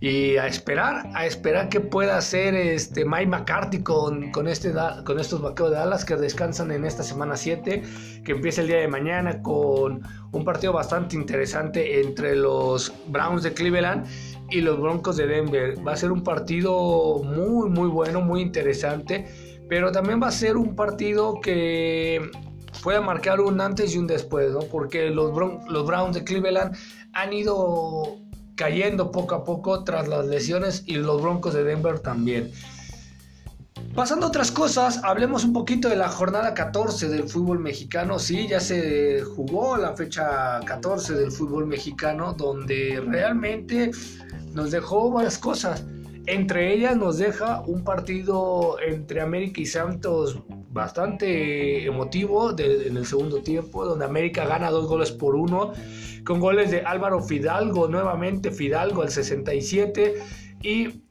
y 0.03 0.35
a 0.35 0.47
esperar, 0.47 1.09
a 1.13 1.25
esperar 1.25 1.69
que 1.69 1.79
pueda 1.79 2.17
hacer 2.17 2.55
este 2.55 3.05
Mike 3.05 3.27
McCarthy 3.27 3.83
con, 3.83 4.31
con, 4.31 4.49
este, 4.49 4.73
con 5.05 5.17
estos 5.17 5.41
vaqueros 5.41 5.71
de 5.71 5.77
Dallas 5.77 6.03
que 6.03 6.17
descansan 6.17 6.71
en 6.71 6.83
esta 6.83 7.03
semana 7.03 7.37
7, 7.37 7.81
que 8.25 8.31
empieza 8.33 8.59
el 8.59 8.67
día 8.67 8.79
de 8.79 8.89
mañana 8.89 9.41
con 9.41 10.01
un 10.33 10.43
partido 10.43 10.73
bastante 10.73 11.15
interesante 11.15 12.01
entre 12.01 12.35
los 12.35 12.91
Browns 13.07 13.43
de 13.43 13.53
Cleveland 13.53 14.05
y 14.49 14.59
los 14.59 14.77
Broncos 14.77 15.15
de 15.15 15.25
Denver. 15.25 15.87
Va 15.87 15.93
a 15.93 15.95
ser 15.95 16.11
un 16.11 16.21
partido 16.21 17.23
muy, 17.23 17.69
muy 17.69 17.87
bueno, 17.87 18.19
muy 18.19 18.41
interesante, 18.41 19.25
pero 19.69 19.93
también 19.93 20.21
va 20.21 20.27
a 20.27 20.31
ser 20.31 20.57
un 20.57 20.75
partido 20.75 21.39
que 21.39 22.29
pueda 22.83 22.99
marcar 22.99 23.39
un 23.39 23.61
antes 23.61 23.95
y 23.95 23.99
un 23.99 24.07
después, 24.07 24.51
¿no? 24.51 24.59
Porque 24.69 25.11
los, 25.11 25.31
los 25.69 25.87
Browns 25.87 26.13
de 26.13 26.25
Cleveland 26.25 26.75
han 27.13 27.31
ido 27.31 28.22
cayendo 28.55 29.11
poco 29.11 29.35
a 29.35 29.43
poco 29.43 29.83
tras 29.83 30.07
las 30.07 30.25
lesiones 30.27 30.83
y 30.85 30.95
los 30.95 31.21
Broncos 31.21 31.53
de 31.53 31.63
Denver 31.63 31.99
también. 31.99 32.51
Pasando 33.95 34.25
a 34.25 34.29
otras 34.29 34.51
cosas, 34.51 35.01
hablemos 35.03 35.43
un 35.43 35.53
poquito 35.53 35.87
de 35.87 35.95
la 35.95 36.09
jornada 36.09 36.55
14 36.55 37.09
del 37.09 37.29
fútbol 37.29 37.59
mexicano. 37.59 38.17
Sí, 38.17 38.47
ya 38.47 38.59
se 38.59 39.21
jugó 39.21 39.77
la 39.77 39.93
fecha 39.95 40.59
14 40.65 41.13
del 41.13 41.31
fútbol 41.31 41.67
mexicano, 41.67 42.33
donde 42.33 43.03
realmente 43.05 43.91
nos 44.51 44.71
dejó 44.71 45.11
varias 45.11 45.37
cosas. 45.37 45.85
Entre 46.25 46.73
ellas 46.73 46.97
nos 46.97 47.19
deja 47.19 47.61
un 47.67 47.83
partido 47.83 48.77
entre 48.79 49.21
América 49.21 49.61
y 49.61 49.67
Santos 49.67 50.39
bastante 50.71 51.85
emotivo 51.85 52.57
en 52.57 52.97
el 52.97 53.05
segundo 53.05 53.43
tiempo, 53.43 53.85
donde 53.85 54.05
América 54.05 54.45
gana 54.47 54.71
dos 54.71 54.87
goles 54.87 55.11
por 55.11 55.35
uno 55.35 55.73
con 56.25 56.39
goles 56.39 56.71
de 56.71 56.81
Álvaro 56.81 57.21
Fidalgo, 57.21 57.87
nuevamente 57.87 58.51
Fidalgo 58.51 59.01
al 59.01 59.09
67 59.09 60.15
y 60.61 61.03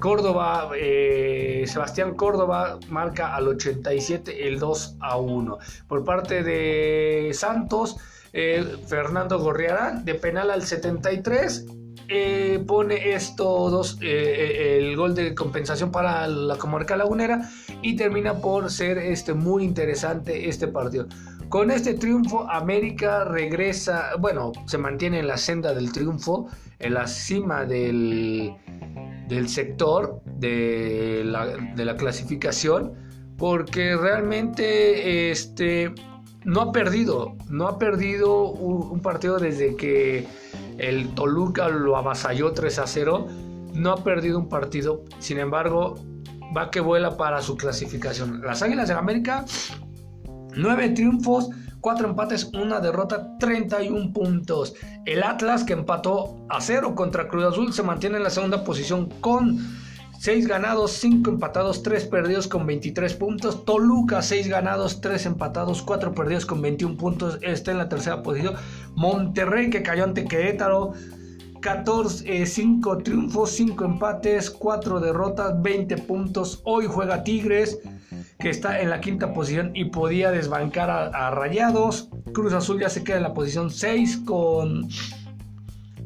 Córdoba, 0.00 0.70
eh, 0.76 1.64
Sebastián 1.66 2.14
Córdoba 2.14 2.78
marca 2.90 3.34
al 3.34 3.48
87 3.48 4.48
el 4.48 4.58
2 4.58 4.96
a 5.00 5.16
1. 5.16 5.58
Por 5.88 6.04
parte 6.04 6.42
de 6.42 7.30
Santos, 7.32 7.96
eh, 8.32 8.64
Fernando 8.86 9.38
Gorriarán 9.38 10.04
de 10.04 10.14
penal 10.14 10.50
al 10.50 10.62
73 10.62 11.66
eh, 12.08 12.62
pone 12.66 13.14
esto 13.14 13.70
dos, 13.70 13.96
el 14.02 14.94
gol 14.94 15.14
de 15.14 15.34
compensación 15.34 15.90
para 15.90 16.28
la 16.28 16.56
comarca 16.56 16.96
lagunera 16.96 17.48
y 17.80 17.96
termina 17.96 18.34
por 18.34 18.70
ser 18.70 18.98
este, 18.98 19.32
muy 19.32 19.64
interesante 19.64 20.50
este 20.50 20.68
partido. 20.68 21.06
Con 21.54 21.70
este 21.70 21.94
triunfo, 21.94 22.50
América 22.50 23.22
regresa, 23.22 24.16
bueno, 24.18 24.50
se 24.66 24.76
mantiene 24.76 25.20
en 25.20 25.28
la 25.28 25.36
senda 25.36 25.72
del 25.72 25.92
triunfo, 25.92 26.48
en 26.80 26.94
la 26.94 27.06
cima 27.06 27.64
del, 27.64 28.56
del 29.28 29.48
sector 29.48 30.20
de 30.24 31.22
la, 31.24 31.46
de 31.46 31.84
la 31.84 31.96
clasificación, 31.96 32.94
porque 33.38 33.96
realmente 33.96 35.30
este, 35.30 35.94
no 36.42 36.60
ha 36.60 36.72
perdido, 36.72 37.36
no 37.48 37.68
ha 37.68 37.78
perdido 37.78 38.46
un, 38.50 39.00
partido 39.00 39.38
desde 39.38 39.76
que 39.76 40.26
el 40.78 41.14
Toluca 41.14 41.68
lo 41.68 41.96
avasalló 41.96 42.50
3 42.50 42.80
a 42.80 42.86
0, 42.88 43.28
no 43.74 43.92
ha 43.92 44.02
perdido 44.02 44.40
un 44.40 44.48
partido, 44.48 45.04
sin 45.20 45.38
embargo, 45.38 45.94
va 46.56 46.72
que 46.72 46.80
vuela 46.80 47.16
para 47.16 47.40
su 47.42 47.56
clasificación. 47.56 48.42
Las 48.42 48.60
Águilas 48.62 48.88
de 48.88 48.94
América, 48.94 49.44
9 50.56 50.90
triunfos, 50.90 51.50
4 51.80 52.08
empates, 52.08 52.50
una 52.54 52.80
derrota, 52.80 53.36
31 53.38 54.12
puntos. 54.12 54.74
El 55.04 55.22
Atlas, 55.22 55.64
que 55.64 55.74
empató 55.74 56.36
a 56.48 56.60
0 56.60 56.94
contra 56.94 57.28
Cruz 57.28 57.44
Azul, 57.44 57.72
se 57.72 57.82
mantiene 57.82 58.16
en 58.16 58.22
la 58.22 58.30
segunda 58.30 58.64
posición 58.64 59.10
con 59.20 59.58
6 60.18 60.46
ganados, 60.46 60.92
5 60.92 61.28
empatados, 61.28 61.82
3 61.82 62.06
perdidos 62.06 62.48
con 62.48 62.64
23 62.66 63.12
puntos. 63.14 63.64
Toluca, 63.66 64.22
6 64.22 64.48
ganados, 64.48 65.02
3 65.02 65.26
empatados, 65.26 65.82
4 65.82 66.14
perdidos 66.14 66.46
con 66.46 66.62
21 66.62 66.96
puntos. 66.96 67.38
Está 67.42 67.72
en 67.72 67.78
la 67.78 67.90
tercera 67.90 68.22
posición. 68.22 68.54
Monterrey, 68.94 69.68
que 69.68 69.82
cayó 69.82 70.04
ante 70.04 70.24
Querétaro. 70.24 70.94
14, 71.64 72.44
5 72.44 72.98
triunfos, 72.98 73.52
5 73.52 73.86
empates, 73.86 74.50
4 74.50 75.00
derrotas, 75.00 75.62
20 75.62 75.96
puntos. 75.96 76.60
Hoy 76.64 76.84
juega 76.86 77.24
Tigres, 77.24 77.78
que 78.38 78.50
está 78.50 78.82
en 78.82 78.90
la 78.90 79.00
quinta 79.00 79.32
posición 79.32 79.70
y 79.74 79.86
podía 79.86 80.30
desbancar 80.30 80.90
a, 80.90 81.30
Rayados. 81.30 82.10
Cruz 82.34 82.52
Azul 82.52 82.80
ya 82.80 82.90
se 82.90 83.02
queda 83.02 83.16
en 83.16 83.22
la 83.22 83.32
posición 83.32 83.70
6 83.70 84.24
con 84.26 84.90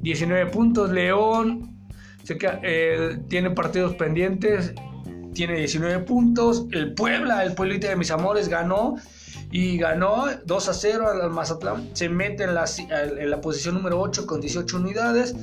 19 0.00 0.46
puntos. 0.52 0.90
León 0.92 1.76
que 2.24 2.48
eh, 2.62 3.18
tiene 3.28 3.50
partidos 3.50 3.96
pendientes, 3.96 4.74
tiene 5.34 5.56
19 5.56 6.04
puntos. 6.04 6.66
El 6.70 6.94
Puebla, 6.94 7.42
el 7.44 7.54
pueblito 7.54 7.88
de 7.88 7.96
mis 7.96 8.12
amores, 8.12 8.48
ganó 8.48 8.94
y 9.50 9.78
ganó 9.78 10.26
2 10.44 10.68
a 10.68 10.74
0 10.74 11.08
al 11.08 11.30
Mazatlán. 11.30 11.90
Se 11.94 12.08
mete 12.08 12.44
en 12.44 12.54
la, 12.54 12.64
en 12.90 13.30
la 13.30 13.40
posición 13.40 13.74
número 13.74 14.00
8 14.00 14.26
con 14.26 14.40
18 14.40 14.76
unidades. 14.76 15.34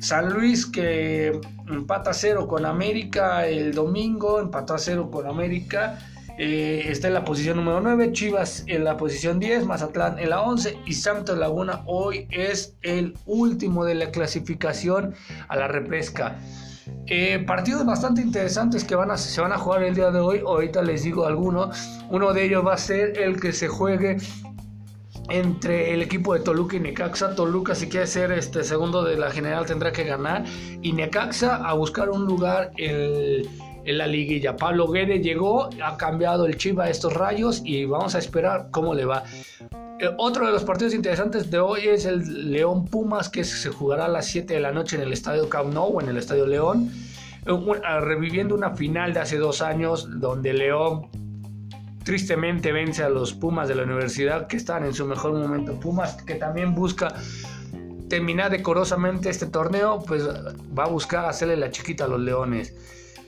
San 0.00 0.32
Luis 0.32 0.64
que 0.64 1.40
empata 1.68 2.10
a 2.10 2.14
0 2.14 2.46
con 2.46 2.64
América 2.64 3.46
el 3.46 3.74
domingo, 3.74 4.38
empató 4.38 4.74
a 4.74 4.78
0 4.78 5.10
con 5.10 5.26
América 5.26 5.98
eh, 6.38 6.84
está 6.88 7.08
en 7.08 7.14
la 7.14 7.24
posición 7.24 7.56
número 7.56 7.80
9, 7.80 8.12
Chivas 8.12 8.62
en 8.68 8.84
la 8.84 8.96
posición 8.96 9.40
10, 9.40 9.66
Mazatlán 9.66 10.20
en 10.20 10.30
la 10.30 10.40
11 10.40 10.78
y 10.86 10.92
Santos 10.92 11.36
Laguna 11.36 11.82
hoy 11.86 12.28
es 12.30 12.76
el 12.82 13.14
último 13.26 13.84
de 13.84 13.96
la 13.96 14.12
clasificación 14.12 15.14
a 15.48 15.56
la 15.56 15.66
repesca. 15.66 16.38
Eh, 17.06 17.42
partidos 17.46 17.86
bastante 17.86 18.20
interesantes 18.20 18.84
que 18.84 18.94
van 18.94 19.10
a, 19.10 19.16
se 19.16 19.40
van 19.40 19.52
a 19.52 19.58
jugar 19.58 19.82
el 19.82 19.94
día 19.94 20.10
de 20.10 20.20
hoy, 20.20 20.42
ahorita 20.46 20.82
les 20.82 21.04
digo 21.04 21.24
algunos, 21.24 21.98
uno 22.10 22.34
de 22.34 22.44
ellos 22.44 22.66
va 22.66 22.74
a 22.74 22.78
ser 22.78 23.18
el 23.18 23.40
que 23.40 23.52
se 23.52 23.66
juegue 23.66 24.18
entre 25.30 25.94
el 25.94 26.02
equipo 26.02 26.34
de 26.34 26.40
Toluca 26.40 26.76
y 26.76 26.80
Necaxa. 26.80 27.34
Toluca 27.34 27.74
si 27.74 27.88
quiere 27.88 28.06
ser 28.06 28.32
este 28.32 28.64
segundo 28.64 29.04
de 29.04 29.16
la 29.16 29.30
general 29.30 29.66
tendrá 29.66 29.92
que 29.92 30.04
ganar. 30.04 30.44
Y 30.82 30.92
Necaxa 30.92 31.56
a 31.56 31.72
buscar 31.74 32.08
un 32.10 32.24
lugar 32.24 32.72
el 32.76 33.48
en 33.88 33.98
la 33.98 34.06
liguilla. 34.06 34.56
Pablo 34.56 34.86
Guede 34.88 35.20
llegó, 35.20 35.70
ha 35.82 35.96
cambiado 35.96 36.44
el 36.44 36.58
chip 36.58 36.78
a 36.78 36.90
estos 36.90 37.14
rayos 37.14 37.62
y 37.64 37.86
vamos 37.86 38.14
a 38.14 38.18
esperar 38.18 38.68
cómo 38.70 38.94
le 38.94 39.06
va. 39.06 39.24
Eh, 39.98 40.10
otro 40.18 40.46
de 40.46 40.52
los 40.52 40.62
partidos 40.62 40.92
interesantes 40.92 41.50
de 41.50 41.58
hoy 41.58 41.88
es 41.88 42.04
el 42.04 42.52
León 42.52 42.84
Pumas, 42.84 43.30
que 43.30 43.44
se 43.44 43.70
jugará 43.70 44.04
a 44.04 44.08
las 44.08 44.26
7 44.26 44.54
de 44.54 44.60
la 44.60 44.72
noche 44.72 44.96
en 44.96 45.02
el 45.02 45.12
Estadio 45.12 45.48
Camp 45.48 45.72
Nou 45.72 45.96
o 45.96 46.00
en 46.02 46.10
el 46.10 46.18
Estadio 46.18 46.46
León, 46.46 46.92
eh, 47.46 47.80
ah, 47.84 48.00
reviviendo 48.00 48.54
una 48.54 48.76
final 48.76 49.14
de 49.14 49.20
hace 49.20 49.38
dos 49.38 49.62
años 49.62 50.20
donde 50.20 50.52
León 50.52 51.08
tristemente 52.04 52.72
vence 52.72 53.02
a 53.02 53.08
los 53.08 53.32
Pumas 53.32 53.68
de 53.68 53.74
la 53.74 53.84
universidad 53.84 54.46
que 54.46 54.58
están 54.58 54.84
en 54.84 54.92
su 54.92 55.06
mejor 55.06 55.32
momento. 55.32 55.80
Pumas 55.80 56.22
que 56.22 56.34
también 56.34 56.74
busca 56.74 57.14
terminar 58.08 58.50
decorosamente 58.50 59.30
este 59.30 59.46
torneo, 59.46 60.02
pues 60.06 60.26
va 60.26 60.84
a 60.84 60.88
buscar 60.88 61.24
hacerle 61.24 61.56
la 61.56 61.70
chiquita 61.70 62.04
a 62.04 62.08
los 62.08 62.20
Leones. 62.20 62.74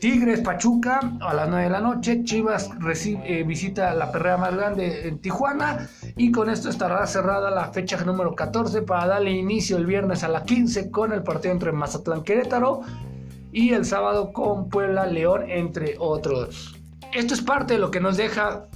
Tigres 0.01 0.41
Pachuca 0.41 0.99
a 1.21 1.35
las 1.35 1.49
9 1.49 1.65
de 1.65 1.71
la 1.71 1.81
noche. 1.81 2.25
Chivas 2.25 2.71
recibe, 2.79 3.41
eh, 3.41 3.43
visita 3.43 3.93
la 3.93 4.11
perrea 4.11 4.39
más 4.39 4.57
grande 4.57 5.07
en 5.07 5.19
Tijuana. 5.19 5.91
Y 6.17 6.33
con 6.33 6.49
esto 6.49 6.71
estará 6.71 7.07
cerrada 7.07 7.51
la 7.51 7.67
fecha 7.67 8.03
número 8.03 8.35
14 8.35 8.81
para 8.81 9.07
darle 9.07 9.33
inicio 9.33 9.77
el 9.77 9.85
viernes 9.85 10.25
a 10.25 10.29
las 10.29 10.45
15 10.45 10.91
con 10.91 11.13
el 11.13 11.23
partido 11.23 11.53
entre 11.53 11.73
Mazatlán 11.73 12.25
Querétaro. 12.25 12.81
Y 13.53 13.75
el 13.75 13.85
sábado 13.85 14.33
con 14.33 14.71
Puebla 14.71 15.07
León, 15.07 15.45
entre 15.49 15.97
otros. 15.99 16.77
Esto 17.13 17.35
es 17.35 17.43
parte 17.43 17.75
de 17.75 17.81
lo 17.81 17.91
que 17.91 18.01
nos 18.01 18.17
deja 18.17 18.69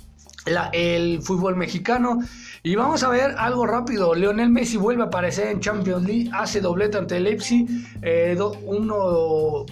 el 0.72 1.22
fútbol 1.22 1.56
mexicano. 1.56 2.18
Y 2.62 2.74
vamos 2.76 3.02
a 3.02 3.08
ver 3.08 3.34
algo 3.38 3.66
rápido. 3.66 4.14
Leonel 4.14 4.50
Messi 4.50 4.76
vuelve 4.76 5.04
a 5.04 5.06
aparecer 5.06 5.48
en 5.48 5.60
Champions 5.60 6.04
League. 6.04 6.30
Hace 6.34 6.60
doblete 6.60 6.98
ante 6.98 7.16
el 7.16 7.24
Leipzig. 7.24 7.66
Eh, 8.02 8.36
uno 8.66 9.64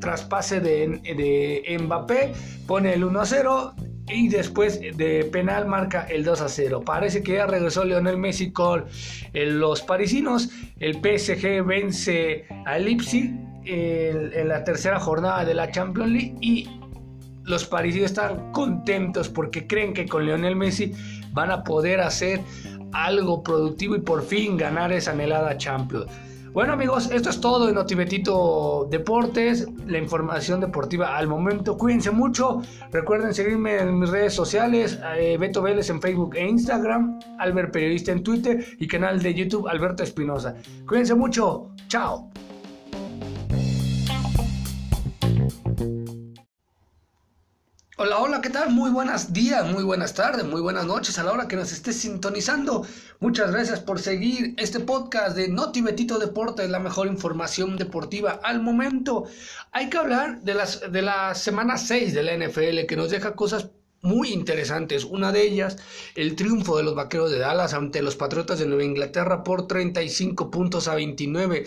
traspase 0.00 0.60
de, 0.60 1.00
de 1.02 1.78
Mbappé, 1.78 2.32
pone 2.66 2.94
el 2.94 3.04
1 3.04 3.20
a 3.20 3.26
0 3.26 3.74
y 4.08 4.28
después 4.28 4.80
de 4.80 5.24
penal 5.32 5.66
marca 5.66 6.06
el 6.08 6.24
2 6.24 6.40
a 6.40 6.48
0. 6.48 6.82
Parece 6.84 7.22
que 7.22 7.34
ya 7.34 7.46
regresó 7.46 7.84
Lionel 7.84 8.16
Messi 8.16 8.52
con 8.52 8.86
los 9.32 9.82
parisinos. 9.82 10.50
El 10.78 10.94
PSG 10.94 11.64
vence 11.64 12.46
a 12.66 12.78
Leipzig 12.78 13.34
en 13.64 14.48
la 14.48 14.62
tercera 14.62 15.00
jornada 15.00 15.44
de 15.44 15.54
la 15.54 15.70
Champions 15.70 16.10
League 16.10 16.34
y 16.40 16.68
los 17.42 17.64
parisinos 17.64 18.10
están 18.10 18.52
contentos 18.52 19.28
porque 19.28 19.66
creen 19.66 19.92
que 19.92 20.06
con 20.06 20.24
Lionel 20.24 20.56
Messi 20.56 20.92
van 21.32 21.50
a 21.50 21.64
poder 21.64 22.00
hacer 22.00 22.40
algo 22.92 23.42
productivo 23.42 23.96
y 23.96 24.00
por 24.00 24.24
fin 24.24 24.56
ganar 24.56 24.92
esa 24.92 25.12
anhelada 25.12 25.56
Champions. 25.56 26.06
Bueno 26.56 26.72
amigos, 26.72 27.10
esto 27.12 27.28
es 27.28 27.38
todo 27.38 27.68
en 27.68 27.76
Otibetito 27.76 28.88
Deportes, 28.90 29.68
la 29.86 29.98
información 29.98 30.58
deportiva 30.58 31.14
al 31.14 31.28
momento. 31.28 31.76
Cuídense 31.76 32.10
mucho, 32.10 32.62
recuerden 32.90 33.34
seguirme 33.34 33.76
en 33.76 33.98
mis 33.98 34.08
redes 34.08 34.32
sociales, 34.32 34.98
eh, 35.18 35.36
Beto 35.38 35.60
Vélez 35.60 35.90
en 35.90 36.00
Facebook 36.00 36.34
e 36.34 36.48
Instagram, 36.48 37.20
Albert 37.38 37.74
Periodista 37.74 38.10
en 38.10 38.22
Twitter 38.22 38.64
y 38.78 38.88
canal 38.88 39.20
de 39.22 39.34
YouTube 39.34 39.68
Alberto 39.68 40.02
Espinosa. 40.02 40.54
Cuídense 40.86 41.14
mucho, 41.14 41.72
chao. 41.88 42.30
Hola, 47.98 48.18
hola, 48.18 48.42
¿qué 48.42 48.50
tal? 48.50 48.74
Muy 48.74 48.90
buenos 48.90 49.32
días, 49.32 49.66
muy 49.72 49.82
buenas 49.82 50.12
tardes, 50.12 50.44
muy 50.44 50.60
buenas 50.60 50.84
noches 50.84 51.18
a 51.18 51.24
la 51.24 51.32
hora 51.32 51.48
que 51.48 51.56
nos 51.56 51.72
estés 51.72 51.96
sintonizando. 51.96 52.86
Muchas 53.20 53.50
gracias 53.50 53.80
por 53.80 54.00
seguir 54.00 54.52
este 54.58 54.80
podcast 54.80 55.34
de 55.34 55.48
Noti 55.48 55.80
Betito 55.80 56.18
Deportes, 56.18 56.68
la 56.68 56.78
mejor 56.78 57.06
información 57.06 57.78
deportiva 57.78 58.38
al 58.42 58.60
momento. 58.60 59.24
Hay 59.72 59.88
que 59.88 59.96
hablar 59.96 60.42
de, 60.42 60.52
las, 60.52 60.92
de 60.92 61.00
la 61.00 61.34
semana 61.34 61.78
6 61.78 62.12
de 62.12 62.22
la 62.22 62.36
NFL 62.36 62.84
que 62.86 62.96
nos 62.96 63.10
deja 63.10 63.34
cosas 63.34 63.70
muy 64.02 64.28
interesantes. 64.28 65.04
Una 65.04 65.32
de 65.32 65.44
ellas, 65.44 65.78
el 66.16 66.36
triunfo 66.36 66.76
de 66.76 66.82
los 66.82 66.94
Vaqueros 66.94 67.30
de 67.30 67.38
Dallas 67.38 67.72
ante 67.72 68.02
los 68.02 68.14
Patriotas 68.14 68.58
de 68.58 68.66
Nueva 68.66 68.84
Inglaterra 68.84 69.42
por 69.42 69.66
35 69.66 70.50
puntos 70.50 70.86
a 70.88 70.96
29. 70.96 71.64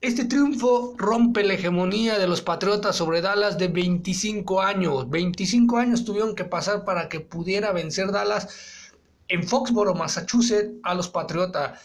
Este 0.00 0.24
triunfo 0.24 0.94
rompe 0.96 1.44
la 1.44 1.52
hegemonía 1.52 2.18
de 2.18 2.26
los 2.26 2.40
Patriotas 2.40 2.96
sobre 2.96 3.20
Dallas 3.20 3.58
de 3.58 3.68
25 3.68 4.62
años. 4.62 5.10
25 5.10 5.76
años 5.76 6.06
tuvieron 6.06 6.34
que 6.34 6.46
pasar 6.46 6.86
para 6.86 7.10
que 7.10 7.20
pudiera 7.20 7.70
vencer 7.72 8.10
Dallas 8.10 8.92
en 9.28 9.44
Foxboro, 9.46 9.94
Massachusetts, 9.94 10.72
a 10.84 10.94
los 10.94 11.10
Patriotas. 11.10 11.78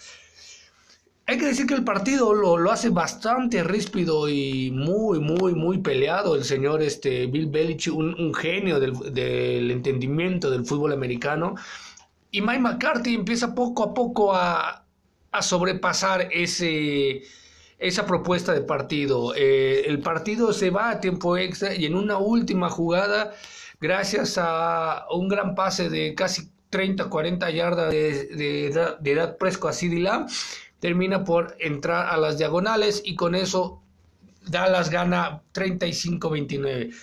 Hay 1.25 1.37
que 1.37 1.47
decir 1.47 1.65
que 1.67 1.73
el 1.73 1.83
partido 1.83 2.33
lo, 2.33 2.71
hace 2.71 2.87
bastante 2.87 3.65
ríspido 3.65 4.29
y 4.29 4.71
muy, 4.71 5.19
muy, 5.19 5.53
muy 5.53 5.79
peleado. 5.79 6.35
El 6.35 6.45
señor 6.45 6.81
este, 6.83 7.25
Bill 7.25 7.47
Belichick, 7.47 7.93
un, 7.93 8.33
genio 8.33 8.79
del, 8.79 8.93
del, 9.13 9.71
entendimiento 9.71 10.49
del 10.49 10.65
fútbol 10.65 10.93
americano. 10.93 11.55
Y 12.31 12.41
Mike 12.41 12.59
McCarthy 12.59 13.15
empieza 13.15 13.53
poco 13.53 13.83
a 13.83 13.93
poco 13.93 14.33
a, 14.33 14.85
a 15.31 15.41
sobrepasar 15.41 16.29
ese 16.31 17.23
esa 17.77 18.05
propuesta 18.05 18.53
de 18.53 18.61
partido. 18.61 19.33
Eh, 19.35 19.83
el 19.87 19.99
partido 19.99 20.53
se 20.53 20.69
va 20.69 20.89
a 20.89 20.99
tiempo 20.99 21.37
extra 21.37 21.73
y 21.73 21.85
en 21.85 21.95
una 21.95 22.17
última 22.17 22.69
jugada, 22.69 23.33
gracias 23.79 24.37
a 24.37 25.05
un 25.11 25.27
gran 25.27 25.55
pase 25.55 25.89
de 25.89 26.15
casi 26.15 26.49
30, 26.69 27.09
40 27.09 27.49
yardas 27.51 27.91
de, 27.91 28.67
edad 28.67 29.37
Presco 29.37 29.67
a 29.67 29.73
CD 29.73 30.03
termina 30.79 31.23
por 31.23 31.55
entrar 31.59 32.07
a 32.07 32.17
las 32.17 32.37
diagonales 32.37 33.01
y 33.05 33.15
con 33.15 33.33
eso 33.33 33.81
Dallas 34.47 34.89
gana 34.89 35.41
35-29. 35.53 36.93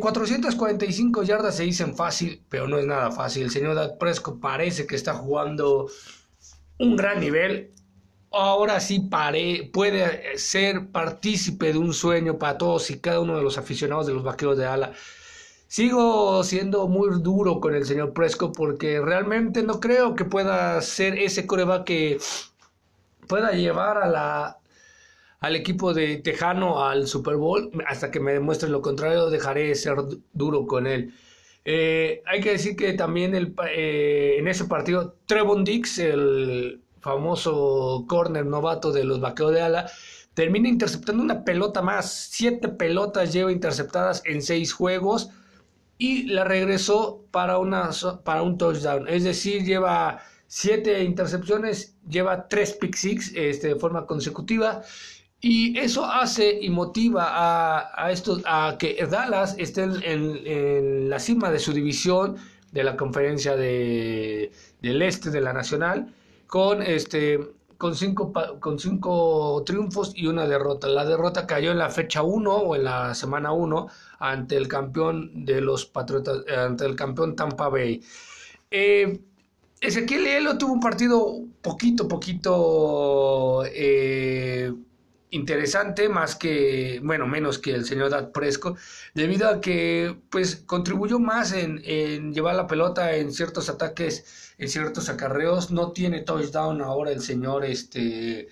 445 0.00 1.22
eh, 1.22 1.26
yardas 1.26 1.56
se 1.56 1.62
dicen 1.62 1.94
fácil, 1.94 2.42
pero 2.48 2.66
no 2.66 2.78
es 2.78 2.86
nada 2.86 3.12
fácil. 3.12 3.44
El 3.44 3.50
señor 3.50 3.74
Dak 3.76 3.98
Prescott 3.98 4.40
parece 4.40 4.86
que 4.86 4.96
está 4.96 5.14
jugando 5.14 5.88
un 6.78 6.96
gran 6.96 7.20
nivel. 7.20 7.70
Ahora 8.34 8.80
sí 8.80 9.00
pare, 9.00 9.70
puede 9.72 10.38
ser 10.38 10.90
partícipe 10.90 11.72
de 11.72 11.78
un 11.78 11.92
sueño 11.92 12.38
para 12.38 12.56
todos 12.58 12.90
y 12.90 12.98
cada 13.00 13.20
uno 13.20 13.36
de 13.36 13.42
los 13.42 13.58
aficionados 13.58 14.06
de 14.06 14.14
los 14.14 14.22
vaqueros 14.22 14.56
de 14.56 14.66
ala. 14.66 14.92
Sigo 15.66 16.42
siendo 16.44 16.88
muy 16.88 17.20
duro 17.22 17.60
con 17.60 17.74
el 17.74 17.84
señor 17.86 18.12
Prescott 18.14 18.56
porque 18.56 19.00
realmente 19.00 19.62
no 19.62 19.80
creo 19.80 20.14
que 20.14 20.24
pueda 20.24 20.80
ser 20.82 21.18
ese 21.18 21.46
coreback 21.46 21.84
que 21.84 22.18
pueda 23.28 23.52
llevar 23.52 23.98
a 23.98 24.08
la, 24.08 24.58
al 25.40 25.56
equipo 25.56 25.94
de 25.94 26.18
Tejano 26.18 26.84
al 26.84 27.06
Super 27.08 27.36
Bowl. 27.36 27.70
Hasta 27.86 28.10
que 28.10 28.20
me 28.20 28.32
demuestre 28.32 28.68
lo 28.70 28.82
contrario, 28.82 29.30
dejaré 29.30 29.68
de 29.68 29.74
ser 29.74 29.96
duro 30.32 30.66
con 30.66 30.86
él. 30.86 31.14
Eh, 31.64 32.22
hay 32.26 32.40
que 32.40 32.52
decir 32.52 32.76
que 32.76 32.92
también 32.94 33.34
el, 33.34 33.54
eh, 33.70 34.36
en 34.38 34.48
ese 34.48 34.64
partido, 34.66 35.16
Trevon 35.26 35.64
Dix, 35.64 35.98
el 35.98 36.81
famoso 37.02 38.04
corner 38.08 38.46
novato 38.46 38.92
de 38.92 39.04
los 39.04 39.20
vaqueros 39.20 39.52
de 39.52 39.60
ala, 39.60 39.90
termina 40.34 40.68
interceptando 40.68 41.22
una 41.22 41.44
pelota 41.44 41.82
más. 41.82 42.10
Siete 42.30 42.68
pelotas 42.68 43.32
lleva 43.32 43.52
interceptadas 43.52 44.22
en 44.24 44.40
seis 44.40 44.72
juegos 44.72 45.30
y 45.98 46.24
la 46.24 46.44
regresó 46.44 47.24
para, 47.30 47.58
una, 47.58 47.90
para 48.24 48.42
un 48.42 48.56
touchdown. 48.56 49.06
Es 49.08 49.24
decir, 49.24 49.64
lleva 49.64 50.20
siete 50.46 51.02
intercepciones, 51.02 51.96
lleva 52.08 52.48
tres 52.48 52.72
pick 52.74 52.94
six 52.94 53.32
este, 53.34 53.68
de 53.68 53.76
forma 53.76 54.06
consecutiva 54.06 54.82
y 55.40 55.76
eso 55.76 56.04
hace 56.04 56.58
y 56.62 56.70
motiva 56.70 57.24
a, 57.28 57.90
a, 57.96 58.12
estos, 58.12 58.42
a 58.46 58.76
que 58.78 59.04
Dallas 59.10 59.56
esté 59.58 59.82
en, 59.82 61.10
la 61.10 61.18
cima 61.18 61.50
de 61.50 61.58
su 61.58 61.72
división 61.72 62.36
de 62.70 62.84
la 62.84 62.96
conferencia 62.96 63.56
de, 63.56 64.52
del 64.80 65.02
este 65.02 65.30
de 65.30 65.40
la 65.40 65.52
nacional 65.52 66.14
con 66.52 66.82
este 66.82 67.40
con 67.78 67.96
cinco, 67.96 68.30
con 68.60 68.78
cinco 68.78 69.62
triunfos 69.64 70.12
y 70.14 70.26
una 70.26 70.46
derrota. 70.46 70.86
La 70.86 71.06
derrota 71.06 71.46
cayó 71.46 71.70
en 71.70 71.78
la 71.78 71.88
fecha 71.88 72.22
1 72.22 72.54
o 72.54 72.76
en 72.76 72.84
la 72.84 73.14
semana 73.14 73.52
1 73.52 73.88
ante 74.18 74.58
el 74.58 74.68
campeón 74.68 75.46
de 75.46 75.62
los 75.62 75.86
Patriotas, 75.86 76.44
ante 76.54 76.84
el 76.84 76.94
campeón 76.94 77.36
Tampa 77.36 77.70
Bay. 77.70 78.02
Eh, 78.70 79.18
Ezequiel 79.80 80.26
Elo 80.26 80.58
tuvo 80.58 80.74
un 80.74 80.80
partido 80.80 81.38
poquito, 81.62 82.06
poquito 82.06 83.64
eh, 83.64 84.74
interesante, 85.32 86.08
más 86.08 86.36
que, 86.36 87.00
bueno, 87.02 87.26
menos 87.26 87.58
que 87.58 87.74
el 87.74 87.84
señor 87.84 88.10
Dad 88.10 88.30
Presco, 88.32 88.76
debido 89.14 89.48
a 89.48 89.60
que, 89.60 90.16
pues, 90.30 90.56
contribuyó 90.66 91.18
más 91.18 91.52
en, 91.52 91.78
llevar 92.32 92.54
la 92.54 92.66
pelota 92.66 93.16
en 93.16 93.32
ciertos 93.32 93.68
ataques, 93.68 94.54
en 94.58 94.68
ciertos 94.68 95.08
acarreos. 95.08 95.70
No 95.70 95.92
tiene 95.92 96.20
touchdown 96.20 96.82
ahora 96.82 97.10
el 97.10 97.22
señor, 97.22 97.64
este, 97.64 98.48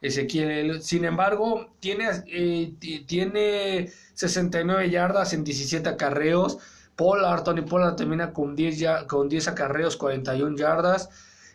Ezequiel. 0.00 0.82
Sin 0.82 1.04
embargo, 1.04 1.74
tiene, 1.80 2.08
eh, 2.28 2.74
tiene 3.06 3.90
69 4.14 4.90
yardas 4.90 5.32
en 5.32 5.44
17 5.44 5.88
acarreos. 5.88 6.58
Pollard, 6.96 7.42
Tony 7.44 7.62
Pollard 7.62 7.96
termina 7.96 8.32
con 8.32 8.54
10, 8.54 8.78
ya, 8.78 9.06
con 9.06 9.28
10 9.28 9.48
acarreos, 9.48 9.96
41 9.96 10.56
yardas. 10.56 11.08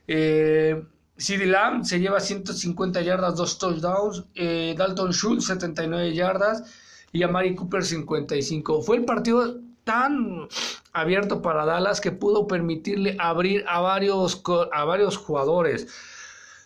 Eh, 0.08 0.84
CD 1.18 1.46
Lamb 1.46 1.84
se 1.84 2.00
lleva 2.00 2.20
150 2.20 3.02
yardas, 3.02 3.36
dos 3.36 3.58
touchdowns. 3.58 4.24
Eh, 4.36 4.76
Dalton 4.78 5.12
Schultz 5.12 5.46
79 5.48 6.14
yardas. 6.14 6.64
Y 7.12 7.24
Amari 7.24 7.56
Cooper 7.56 7.84
55. 7.84 8.82
Fue 8.82 8.98
el 8.98 9.06
partido 9.06 9.60
tan 9.88 10.48
abierto 10.92 11.42
para 11.42 11.66
Dallas 11.66 12.02
que 12.02 12.12
pudo 12.12 12.46
permitirle 12.46 13.16
abrir 13.20 13.64
a 13.68 13.80
varios, 13.80 14.44
a 14.74 14.84
varios 14.84 15.18
jugadores. 15.18 15.88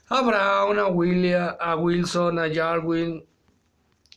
A 0.10 0.22
Brown, 0.24 0.80
a, 0.80 0.88
William, 0.88 1.56
a 1.60 1.76
Wilson, 1.78 2.40
a 2.40 2.54
Jarwin, 2.54 3.24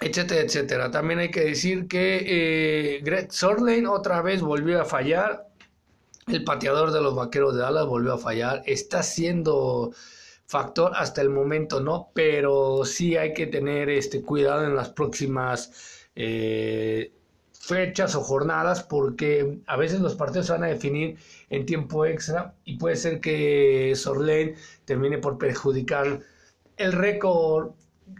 etcétera, 0.01 0.40
etcétera. 0.40 0.90
También 0.90 1.20
hay 1.20 1.31
que 1.31 1.44
decir 1.44 1.87
que 1.87 2.25
eh, 2.27 3.01
Greg 3.05 3.31
Sorlane 3.31 3.87
otra 3.87 4.23
vez 4.23 4.40
volvió 4.40 4.81
a 4.81 4.85
fallar. 4.85 5.47
El 6.27 6.42
pateador 6.42 6.90
de 6.90 7.03
los 7.03 7.14
vaqueros 7.14 7.55
de 7.55 7.61
Dallas 7.61 7.87
volvió 7.87 8.14
a 8.14 8.18
fallar. 8.18 8.62
Está 8.66 9.03
siendo 9.03 9.92
factor 10.46 10.92
hasta 10.94 11.20
el 11.20 11.30
momento 11.30 11.80
no, 11.80 12.11
pero 12.14 12.85
sí 12.85 13.16
hay 13.16 13.33
que 13.33 13.46
tener 13.46 13.88
este 13.88 14.22
cuidado 14.22 14.64
en 14.64 14.76
las 14.76 14.90
próximas 14.90 16.07
eh, 16.14 17.12
fechas 17.52 18.14
o 18.14 18.20
jornadas 18.20 18.83
porque 18.83 19.59
a 19.66 19.76
veces 19.76 20.00
los 20.00 20.14
partidos 20.14 20.46
se 20.46 20.52
van 20.52 20.64
a 20.64 20.68
definir 20.68 21.16
en 21.50 21.64
tiempo 21.66 22.04
extra 22.04 22.54
y 22.64 22.76
puede 22.76 22.96
ser 22.96 23.20
que 23.20 23.92
Sorlane 23.96 24.54
termine 24.85 25.18
por 25.18 25.38
perjudicar 25.38 26.20
el 26.76 26.92
récord 26.92 27.72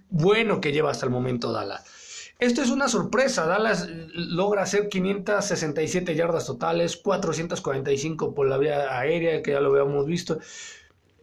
bueno 0.09 0.61
que 0.61 0.73
lleva 0.73 0.91
hasta 0.91 1.07
el 1.07 1.13
momento 1.13 1.53
Dallas. 1.53 1.85
Esto 2.39 2.63
es 2.63 2.71
una 2.71 2.89
sorpresa. 2.89 3.47
Dallas 3.47 3.89
logra 3.89 4.63
hacer 4.63 4.89
567 4.89 6.15
yardas 6.15 6.47
totales, 6.47 6.97
445 6.97 8.35
por 8.35 8.49
la 8.49 8.59
vía 8.59 8.99
aérea, 8.99 9.43
que 9.43 9.53
ya 9.53 9.61
lo 9.61 9.71
habíamos 9.71 10.07
visto. 10.07 10.41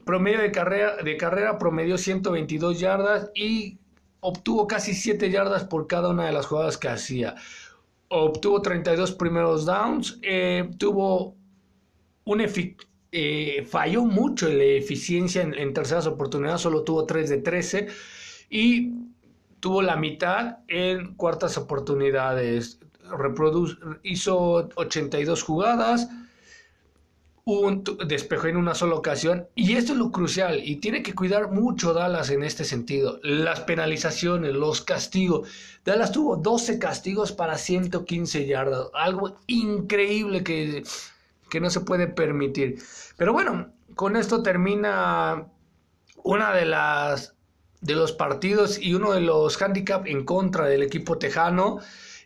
Promedio 0.05 0.41
de 0.41 0.51
carrera, 0.51 0.97
de 0.97 1.17
carrera 1.17 1.57
promedió 1.57 1.97
122 1.97 2.79
yardas 2.79 3.31
y 3.35 3.77
obtuvo 4.21 4.67
casi 4.67 4.93
7 4.93 5.29
yardas 5.29 5.63
por 5.65 5.87
cada 5.87 6.09
una 6.09 6.25
de 6.25 6.31
las 6.31 6.45
jugadas 6.45 6.77
que 6.77 6.87
hacía. 6.87 7.35
Obtuvo 8.07 8.61
32 8.61 9.13
primeros 9.13 9.65
downs, 9.65 10.19
eh, 10.21 10.69
tuvo 10.77 11.35
un 12.25 12.45
eh, 13.13 13.65
falló 13.69 14.05
mucho 14.05 14.47
en 14.47 14.57
la 14.57 14.63
eficiencia 14.63 15.41
en, 15.41 15.73
terceras 15.73 16.07
oportunidades, 16.07 16.61
solo 16.61 16.83
tuvo 16.83 17.05
3 17.05 17.29
de 17.29 17.37
13 17.37 17.87
y 18.49 18.93
tuvo 19.59 19.81
la 19.81 19.95
mitad 19.95 20.59
en 20.67 21.15
cuartas 21.15 21.57
oportunidades. 21.57 22.79
hizo 24.03 24.69
82 24.75 25.43
jugadas, 25.43 26.09
un 27.59 27.83
despejó 28.07 28.47
en 28.47 28.57
una 28.57 28.75
sola 28.75 28.95
ocasión 28.95 29.47
y 29.55 29.73
esto 29.73 29.93
es 29.93 29.99
lo 29.99 30.11
crucial 30.11 30.61
y 30.63 30.77
tiene 30.77 31.03
que 31.03 31.13
cuidar 31.13 31.51
mucho 31.51 31.93
Dallas 31.93 32.29
en 32.29 32.43
este 32.43 32.63
sentido. 32.63 33.19
Las 33.23 33.61
penalizaciones, 33.61 34.53
los 34.53 34.81
castigos. 34.81 35.49
Dallas 35.83 36.11
tuvo 36.11 36.37
12 36.37 36.79
castigos 36.79 37.31
para 37.31 37.57
115 37.57 38.45
yardas, 38.45 38.87
algo 38.93 39.37
increíble 39.47 40.43
que, 40.43 40.83
que 41.49 41.59
no 41.59 41.69
se 41.69 41.81
puede 41.81 42.07
permitir. 42.07 42.81
Pero 43.17 43.33
bueno, 43.33 43.73
con 43.95 44.15
esto 44.15 44.41
termina 44.41 45.47
una 46.23 46.53
de 46.53 46.65
las 46.65 47.35
de 47.81 47.95
los 47.95 48.11
partidos 48.11 48.79
y 48.79 48.93
uno 48.93 49.11
de 49.11 49.21
los 49.21 49.59
handicaps 49.59 50.07
en 50.07 50.23
contra 50.23 50.67
del 50.67 50.83
equipo 50.83 51.17
tejano 51.17 51.79